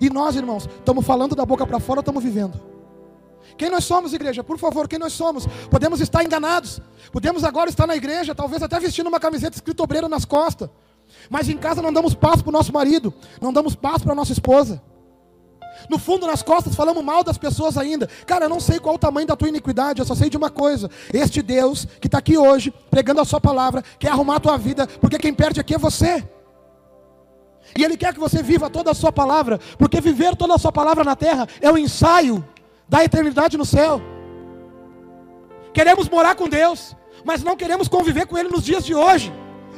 [0.00, 2.60] E nós, irmãos, estamos falando da boca para fora estamos vivendo?
[3.56, 4.44] Quem nós somos, igreja?
[4.44, 5.46] Por favor, quem nós somos?
[5.70, 6.80] Podemos estar enganados.
[7.10, 10.68] Podemos agora estar na igreja, talvez até vestindo uma camiseta escrito obreiro nas costas.
[11.28, 14.16] Mas em casa não damos paz para o nosso marido, não damos paz para a
[14.16, 14.82] nossa esposa.
[15.88, 18.08] No fundo, nas costas, falamos mal das pessoas ainda.
[18.26, 20.50] Cara, eu não sei qual o tamanho da tua iniquidade, eu só sei de uma
[20.50, 24.56] coisa: este Deus que está aqui hoje, pregando a Sua palavra, quer arrumar a tua
[24.56, 26.26] vida, porque quem perde aqui é você.
[27.76, 30.72] E Ele quer que você viva toda a Sua palavra, porque viver toda a Sua
[30.72, 32.44] palavra na terra é o um ensaio
[32.88, 34.00] da eternidade no céu.
[35.72, 39.32] Queremos morar com Deus, mas não queremos conviver com Ele nos dias de hoje.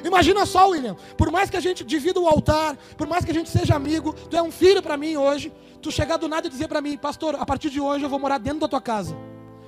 [0.05, 3.35] Imagina só, William, por mais que a gente divida o altar, por mais que a
[3.35, 6.51] gente seja amigo, tu é um filho para mim hoje, tu chegar do nada e
[6.51, 9.17] dizer para mim, pastor, a partir de hoje eu vou morar dentro da tua casa,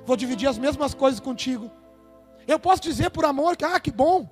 [0.05, 1.71] vou dividir as mesmas coisas contigo.
[2.47, 4.29] Eu posso dizer por amor que, ah, que bom,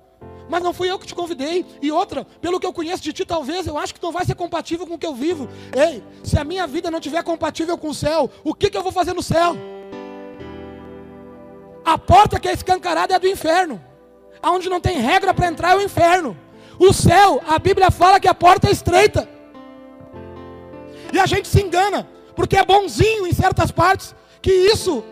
[0.49, 1.65] mas não fui eu que te convidei.
[1.81, 4.35] E outra, pelo que eu conheço de ti, talvez eu acho que não vai ser
[4.35, 5.47] compatível com o que eu vivo.
[5.73, 8.83] Ei, se a minha vida não tiver compatível com o céu, o que, que eu
[8.83, 9.55] vou fazer no céu?
[11.85, 13.81] A porta que é escancarada é do inferno.
[14.41, 16.37] Aonde não tem regra para entrar é o inferno.
[16.79, 19.29] O céu, a Bíblia fala que a porta é estreita.
[21.13, 25.03] E a gente se engana, porque é bonzinho em certas partes, que isso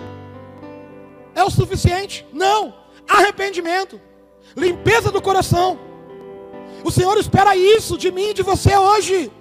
[1.36, 2.26] é o suficiente.
[2.34, 2.74] Não,
[3.08, 4.00] arrependimento
[4.56, 5.80] limpeza do coração.
[6.84, 9.32] O Senhor espera isso de mim e de você hoje.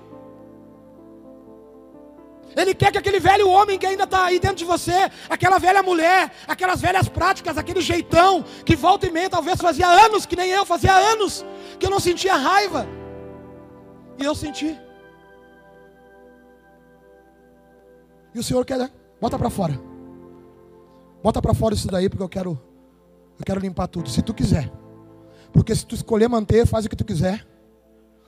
[2.57, 5.83] Ele quer que aquele velho homem que ainda está aí dentro de você, aquela velha
[5.83, 10.51] mulher, aquelas velhas práticas, aquele jeitão, que volta e meia talvez fazia anos, que nem
[10.51, 11.45] eu, fazia anos,
[11.79, 12.87] que eu não sentia raiva.
[14.19, 14.77] E eu senti.
[18.35, 18.91] E o Senhor quer, né?
[19.21, 19.81] bota para fora.
[21.23, 22.61] Bota para fora isso daí, porque eu quero,
[23.39, 24.09] eu quero limpar tudo.
[24.09, 24.71] Se tu quiser.
[25.53, 27.47] Porque se tu escolher manter, faz o que tu quiser.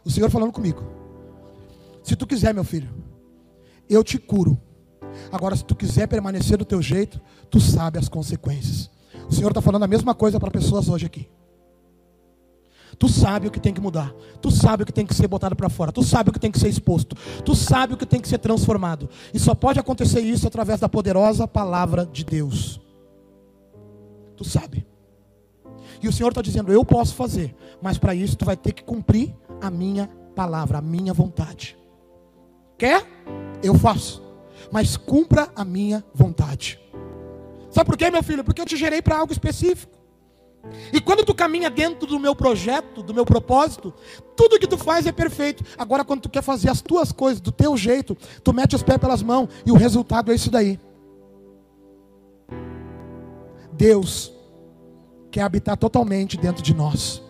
[0.05, 0.83] O Senhor falando comigo.
[2.03, 2.89] Se tu quiser, meu filho,
[3.91, 4.59] eu te curo.
[5.33, 8.91] Agora, se tu quiser permanecer do teu jeito, tu sabe as consequências.
[9.29, 11.29] O Senhor está falando a mesma coisa para pessoas hoje aqui.
[12.99, 14.13] Tu sabe o que tem que mudar.
[14.43, 15.91] Tu sabe o que tem que ser botado para fora.
[15.91, 17.17] Tu sabe o que tem que ser exposto.
[17.45, 19.09] Tu sabe o que tem que ser transformado.
[19.33, 22.81] E só pode acontecer isso através da poderosa palavra de Deus.
[24.37, 24.87] Tu sabe.
[26.03, 28.85] E o Senhor está dizendo: Eu posso fazer, mas para isso tu vai ter que
[28.85, 31.77] cumprir a minha palavra, a minha vontade.
[32.77, 33.07] Quer?
[33.63, 34.23] Eu faço,
[34.71, 36.79] mas cumpra a minha vontade.
[37.71, 38.43] Sabe por quê, meu filho?
[38.43, 40.01] Porque eu te gerei para algo específico.
[40.93, 43.95] E quando tu caminha dentro do meu projeto, do meu propósito,
[44.37, 45.65] tudo que tu faz é perfeito.
[45.79, 48.99] Agora, quando tu quer fazer as tuas coisas do teu jeito, tu mete os pés
[48.99, 50.79] pelas mãos e o resultado é isso daí.
[53.73, 54.33] Deus
[55.31, 57.23] quer habitar totalmente dentro de nós.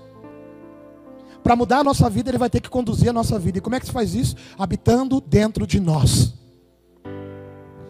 [1.43, 3.59] Para mudar a nossa vida, Ele vai ter que conduzir a nossa vida.
[3.59, 4.37] E como é que se faz isso?
[4.59, 6.35] Habitando dentro de nós.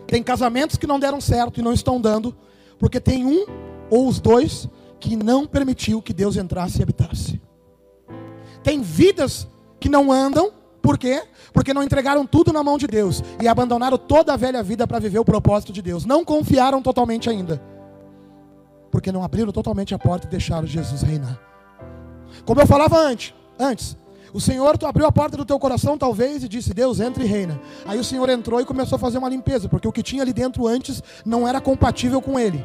[0.06, 2.36] Tem casamentos que não deram certo e não estão dando,
[2.78, 3.46] porque tem um
[3.88, 7.40] ou os dois que não permitiu que Deus entrasse e habitasse.
[8.62, 9.46] Tem vidas
[9.78, 11.22] que não andam, por quê?
[11.52, 14.98] Porque não entregaram tudo na mão de Deus e abandonaram toda a velha vida para
[14.98, 16.04] viver o propósito de Deus.
[16.04, 17.62] Não confiaram totalmente ainda
[18.90, 21.38] porque não abriram totalmente a porta e deixaram Jesus reinar.
[22.44, 23.96] Como eu falava antes, antes,
[24.32, 27.26] o Senhor tu abriu a porta do teu coração talvez e disse: "Deus, entre e
[27.26, 27.60] reina".
[27.84, 30.32] Aí o Senhor entrou e começou a fazer uma limpeza, porque o que tinha ali
[30.32, 32.64] dentro antes não era compatível com ele.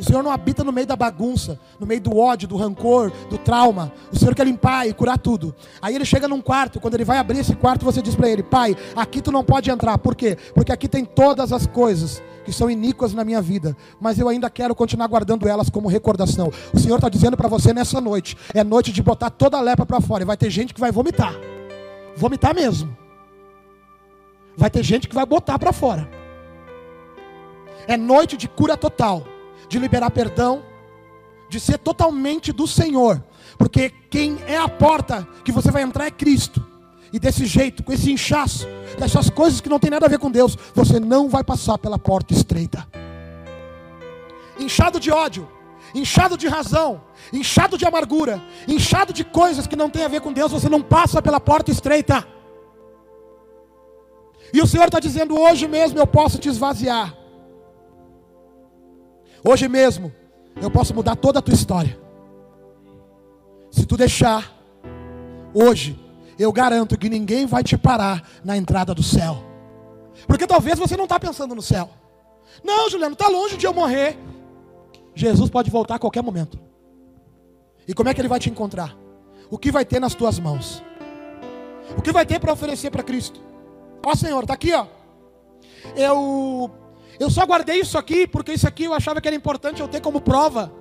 [0.00, 3.36] O Senhor não habita no meio da bagunça, no meio do ódio, do rancor, do
[3.36, 3.92] trauma.
[4.10, 5.54] O Senhor quer limpar e curar tudo.
[5.82, 8.42] Aí ele chega num quarto, quando ele vai abrir esse quarto, você diz para ele:
[8.42, 9.98] Pai, aqui tu não pode entrar.
[9.98, 10.38] Por quê?
[10.54, 14.48] Porque aqui tem todas as coisas que são iníquas na minha vida, mas eu ainda
[14.48, 16.52] quero continuar guardando elas como recordação.
[16.72, 19.86] O Senhor está dizendo para você nessa noite: é noite de botar toda a lepra
[19.86, 20.22] para fora.
[20.22, 21.34] E vai ter gente que vai vomitar,
[22.16, 22.96] vomitar mesmo.
[24.56, 26.08] Vai ter gente que vai botar para fora.
[27.86, 29.24] É noite de cura total
[29.70, 30.64] de liberar perdão,
[31.48, 33.22] de ser totalmente do Senhor,
[33.56, 36.66] porque quem é a porta que você vai entrar é Cristo.
[37.12, 38.66] E desse jeito, com esse inchaço,
[38.98, 41.98] dessas coisas que não tem nada a ver com Deus, você não vai passar pela
[41.98, 42.86] porta estreita.
[44.58, 45.48] Inchado de ódio,
[45.94, 47.00] inchado de razão,
[47.32, 50.82] inchado de amargura, inchado de coisas que não tem a ver com Deus, você não
[50.82, 52.26] passa pela porta estreita.
[54.52, 57.16] E o Senhor está dizendo: hoje mesmo eu posso te esvaziar.
[59.42, 60.12] Hoje mesmo,
[60.60, 61.98] eu posso mudar toda a tua história.
[63.70, 64.52] Se tu deixar,
[65.54, 65.98] hoje,
[66.40, 69.44] eu garanto que ninguém vai te parar na entrada do céu.
[70.26, 71.90] Porque talvez você não está pensando no céu.
[72.64, 74.18] Não, Juliano, está longe de eu morrer.
[75.14, 76.58] Jesus pode voltar a qualquer momento.
[77.86, 78.96] E como é que ele vai te encontrar?
[79.50, 80.82] O que vai ter nas tuas mãos?
[81.98, 83.38] O que vai ter para oferecer para Cristo?
[84.02, 84.86] Ó Senhor, está aqui, ó.
[85.94, 86.70] Eu,
[87.18, 90.00] eu só guardei isso aqui porque isso aqui eu achava que era importante eu ter
[90.00, 90.72] como prova.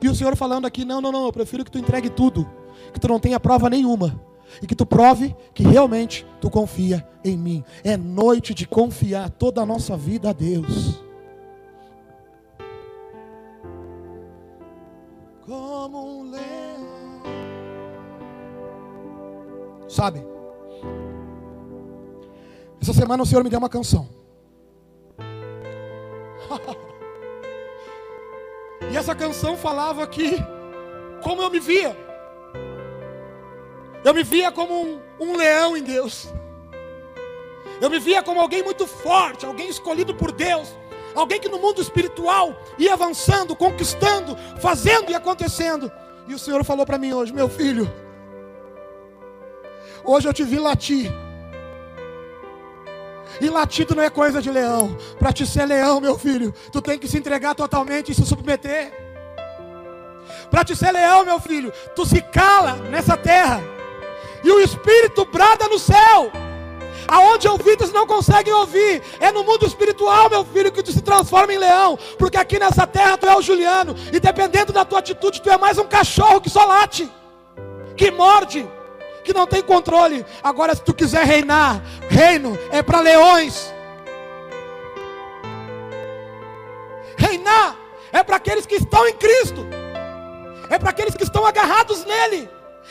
[0.00, 2.48] E o Senhor falando aqui, não, não, não, eu prefiro que tu entregue tudo,
[2.92, 4.29] que tu não tenha prova nenhuma.
[4.62, 7.64] E que tu prove que realmente tu confia em mim.
[7.84, 11.00] É noite de confiar toda a nossa vida a Deus.
[15.46, 16.40] Como um leão.
[19.88, 20.24] Sabe?
[22.80, 24.08] Essa semana o Senhor me deu uma canção.
[28.90, 30.38] e essa canção falava que
[31.22, 32.09] como eu me via.
[34.04, 36.28] Eu me via como um, um leão em Deus.
[37.80, 40.68] Eu me via como alguém muito forte, alguém escolhido por Deus,
[41.14, 45.90] alguém que no mundo espiritual ia avançando, conquistando, fazendo e acontecendo.
[46.28, 47.90] E o Senhor falou para mim hoje, meu filho,
[50.04, 51.10] hoje eu te vi latir.
[53.40, 54.96] E latido não é coisa de leão.
[55.18, 58.92] Para te ser leão, meu filho, tu tem que se entregar totalmente e se submeter.
[60.50, 63.62] Para te ser leão, meu filho, tu se cala nessa terra.
[64.42, 66.30] E o Espírito brada no céu.
[67.08, 71.52] Aonde ouvidos não conseguem ouvir, é no mundo espiritual, meu filho, que tu se transforma
[71.52, 75.42] em leão, porque aqui nessa terra tu é o Juliano, e dependendo da tua atitude,
[75.42, 77.10] tu é mais um cachorro que só late,
[77.96, 78.68] que morde,
[79.24, 80.24] que não tem controle.
[80.40, 83.74] Agora, se tu quiser reinar, reino é para leões.
[87.16, 87.76] Reinar
[88.12, 89.66] é para aqueles que estão em Cristo,
[90.68, 92.48] é para aqueles que estão agarrados nele,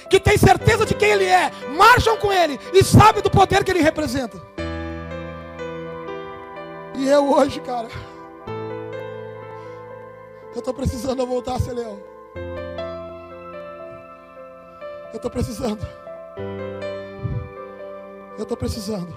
[0.09, 3.71] que têm certeza de quem ele é, marcham com ele e sabem do poder que
[3.71, 4.41] ele representa.
[6.95, 7.87] E eu hoje, cara,
[10.53, 11.99] eu estou precisando voltar a ser leão.
[15.13, 15.87] Eu estou precisando.
[18.37, 19.13] Eu estou precisando.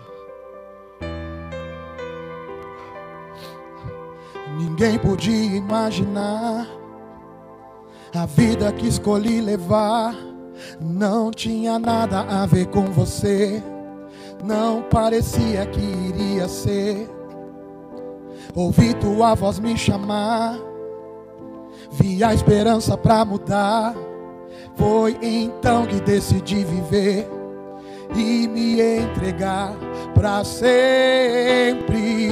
[4.57, 6.66] Ninguém podia imaginar
[8.14, 10.31] a vida que escolhi levar.
[10.80, 13.62] Não tinha nada a ver com você.
[14.42, 17.08] Não parecia que iria ser.
[18.54, 20.58] Ouvi tua voz me chamar.
[21.92, 23.94] Vi a esperança para mudar.
[24.76, 27.28] Foi então que decidi viver
[28.14, 29.74] e me entregar
[30.14, 32.30] para sempre.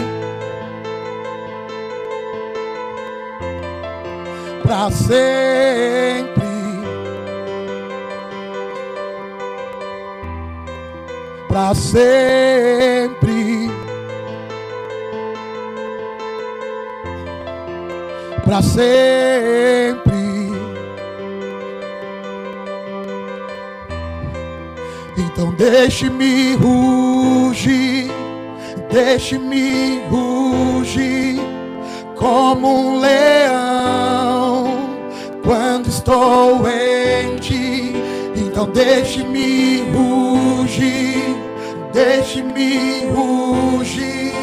[4.62, 6.39] Para sempre.
[11.50, 13.18] Para sempre.
[18.44, 20.10] Para sempre.
[25.18, 28.12] Então deixe-me rugir,
[28.88, 31.40] deixe-me rugir
[32.14, 34.68] como um leão
[35.42, 37.79] quando estou em ti.
[38.60, 41.34] Então deixe-me rugir,
[41.94, 44.34] deixe-me rugir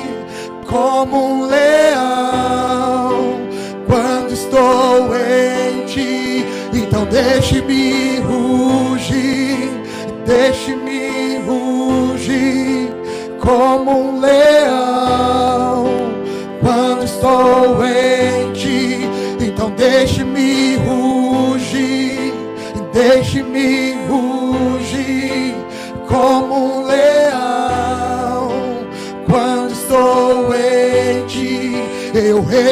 [0.66, 3.38] como um leão
[3.86, 6.44] quando estou em ti.
[6.74, 9.70] Então deixe-me rugir
[10.26, 12.90] deixe-me rugir
[13.40, 15.86] como um leão
[16.60, 19.08] quando estou em ti.
[19.40, 22.34] Então deixe-me rugir,
[22.92, 23.87] deixe-me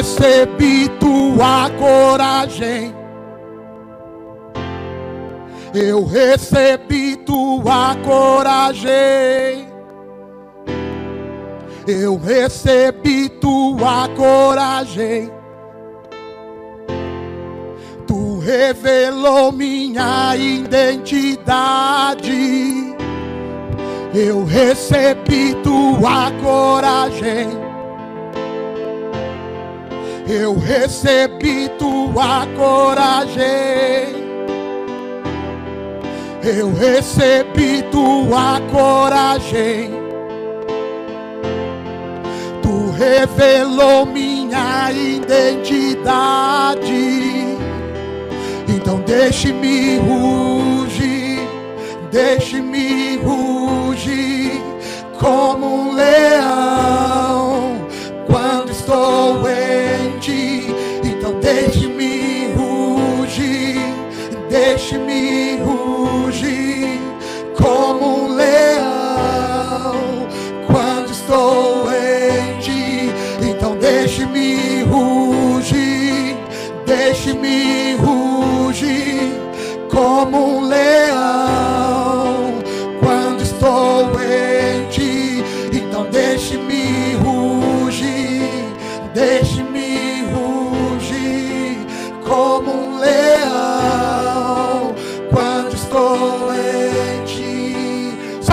[0.06, 2.94] Recebi tua coragem
[5.74, 9.68] eu recebi tua coragem.
[11.86, 15.30] Eu recebi tua coragem.
[18.06, 21.36] Tu revelou minha identidade.
[24.14, 27.65] Eu recebi tua coragem.
[30.28, 34.26] Eu recebi tua coragem
[36.46, 39.90] eu recebi tua coragem.
[42.62, 46.36] Tu revelou minha identidade.
[48.68, 51.40] Então deixe-me rugir,
[52.12, 54.62] deixe-me rugir
[55.18, 57.74] como um leão
[58.28, 59.85] quando estou em
[64.56, 66.98] deixe-me rugir
[67.54, 68.25] como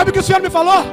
[0.04, 0.84] Sabe o que o Senhor me falou?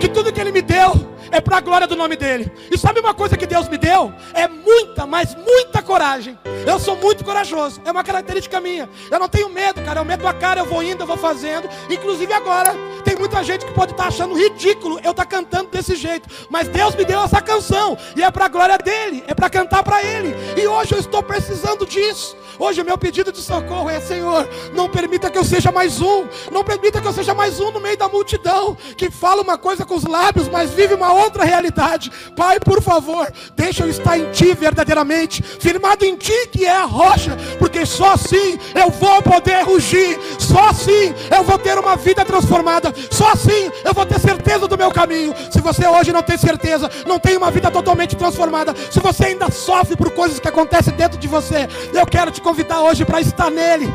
[0.00, 2.50] Que tudo que Ele me deu é para a glória do nome dele.
[2.70, 4.12] E sabe uma coisa que Deus me deu?
[4.34, 6.38] É muita, mas muita coragem.
[6.66, 8.88] Eu sou muito corajoso, é uma característica minha.
[9.10, 10.00] Eu não tenho medo, cara.
[10.00, 11.68] Eu meto a cara, eu vou indo, eu vou fazendo.
[11.88, 12.74] Inclusive agora,
[13.04, 16.28] tem muita gente que pode estar tá achando ridículo eu estar tá cantando desse jeito.
[16.50, 19.82] Mas Deus me deu essa canção, e é para a glória dele, é para cantar
[19.82, 20.34] para ele.
[20.56, 22.36] E hoje eu estou precisando disso.
[22.58, 26.26] Hoje o meu pedido de socorro é: Senhor, não permita que eu seja mais um,
[26.52, 29.86] não permita que eu seja mais um no meio da multidão, que fala uma coisa
[29.86, 32.10] com os lábios, mas vive uma outra realidade.
[32.36, 36.84] Pai, por favor, deixa eu estar em Ti verdadeiramente, firmado em Ti que é a
[36.84, 42.24] rocha, porque só assim eu vou poder rugir, só assim eu vou ter uma vida
[42.24, 45.34] transformada, só assim eu vou ter certeza do meu caminho.
[45.50, 49.50] Se você hoje não tem certeza, não tem uma vida totalmente transformada, se você ainda
[49.50, 53.50] sofre por coisas que acontecem dentro de você, eu quero te convidar hoje para estar
[53.50, 53.92] nele,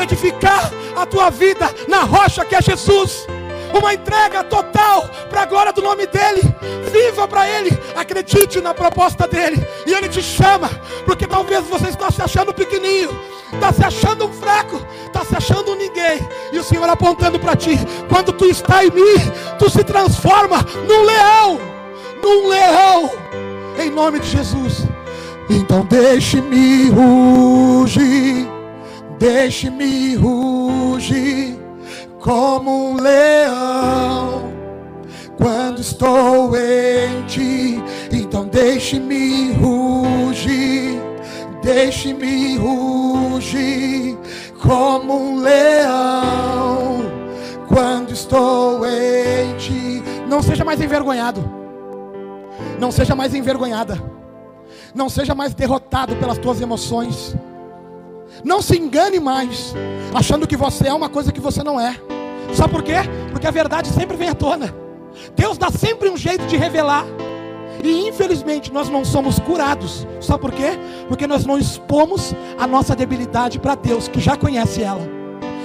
[0.00, 3.26] edificar a tua vida na rocha que é Jesus.
[3.72, 6.42] Uma entrega total para a glória do nome dEle.
[6.90, 9.64] Viva para Ele, acredite na proposta dEle.
[9.86, 10.68] E Ele te chama,
[11.04, 13.10] porque talvez você está se achando pequenininho,
[13.52, 16.26] está se achando fraco, está se achando ninguém.
[16.52, 19.16] E o Senhor apontando para ti: quando tu está em mim,
[19.58, 21.60] tu se transforma num leão,
[22.22, 23.10] num leão,
[23.78, 24.86] em nome de Jesus.
[25.50, 28.48] Então deixe-me rugir,
[29.18, 31.67] deixe-me rugir
[32.28, 34.52] como um leão.
[35.38, 41.00] Quando estou em ti, então deixe-me rugir,
[41.62, 44.18] deixe-me rugir
[44.60, 46.98] como um leão.
[47.66, 51.42] Quando estou em ti, não seja mais envergonhado,
[52.78, 54.18] não seja mais envergonhada.
[54.94, 57.36] Não seja mais derrotado pelas tuas emoções.
[58.42, 59.74] Não se engane mais,
[60.14, 61.94] achando que você é uma coisa que você não é.
[62.54, 62.96] Sabe por quê?
[63.30, 64.74] Porque a verdade sempre vem à tona.
[65.34, 67.04] Deus dá sempre um jeito de revelar.
[67.82, 70.06] E infelizmente nós não somos curados.
[70.20, 70.78] Sabe por quê?
[71.06, 75.18] Porque nós não expomos a nossa debilidade para Deus, que já conhece ela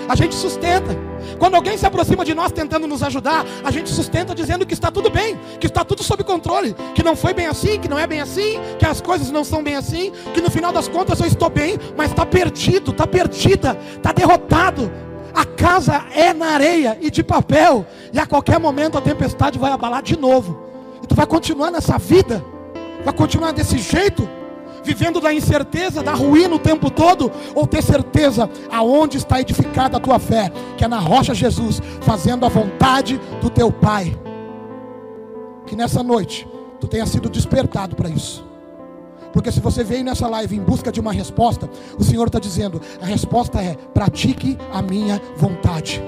[0.07, 0.97] a gente sustenta.
[1.39, 4.91] Quando alguém se aproxima de nós tentando nos ajudar, a gente sustenta dizendo que está
[4.91, 8.05] tudo bem, que está tudo sob controle, que não foi bem assim, que não é
[8.05, 11.25] bem assim, que as coisas não são bem assim, que no final das contas eu
[11.25, 14.91] estou bem, mas está perdido, está perdida, está derrotado.
[15.33, 19.71] A casa é na areia e de papel, e a qualquer momento a tempestade vai
[19.71, 20.59] abalar de novo.
[21.01, 22.43] E tu vai continuar nessa vida,
[23.03, 24.27] vai continuar desse jeito
[24.83, 29.99] vivendo da incerteza, da ruína o tempo todo, ou ter certeza aonde está edificada a
[29.99, 34.19] tua fé, que é na rocha Jesus, fazendo a vontade do teu Pai.
[35.65, 36.47] Que nessa noite
[36.79, 38.42] tu tenha sido despertado para isso.
[39.33, 42.79] Porque se você veio nessa live em busca de uma resposta, o Senhor está dizendo:
[43.01, 46.01] a resposta é: pratique a minha vontade.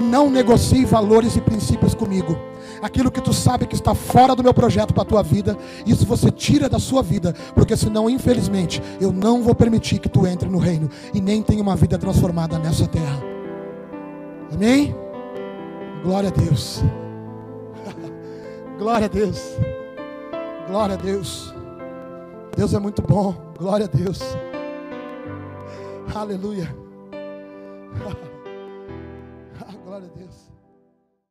[0.00, 2.36] Não negocie valores e princípios comigo
[2.82, 6.06] aquilo que tu sabe que está fora do meu projeto para a tua vida, isso
[6.06, 10.48] você tira da sua vida, porque senão, infelizmente, eu não vou permitir que tu entre
[10.48, 13.22] no reino e nem tenha uma vida transformada nessa terra.
[14.52, 14.94] Amém?
[16.02, 16.82] Glória a Deus.
[18.78, 19.40] Glória a Deus.
[20.68, 21.59] Glória a Deus.
[22.60, 23.54] Deus é muito bom.
[23.58, 24.20] Glória a Deus.
[26.14, 26.68] Aleluia.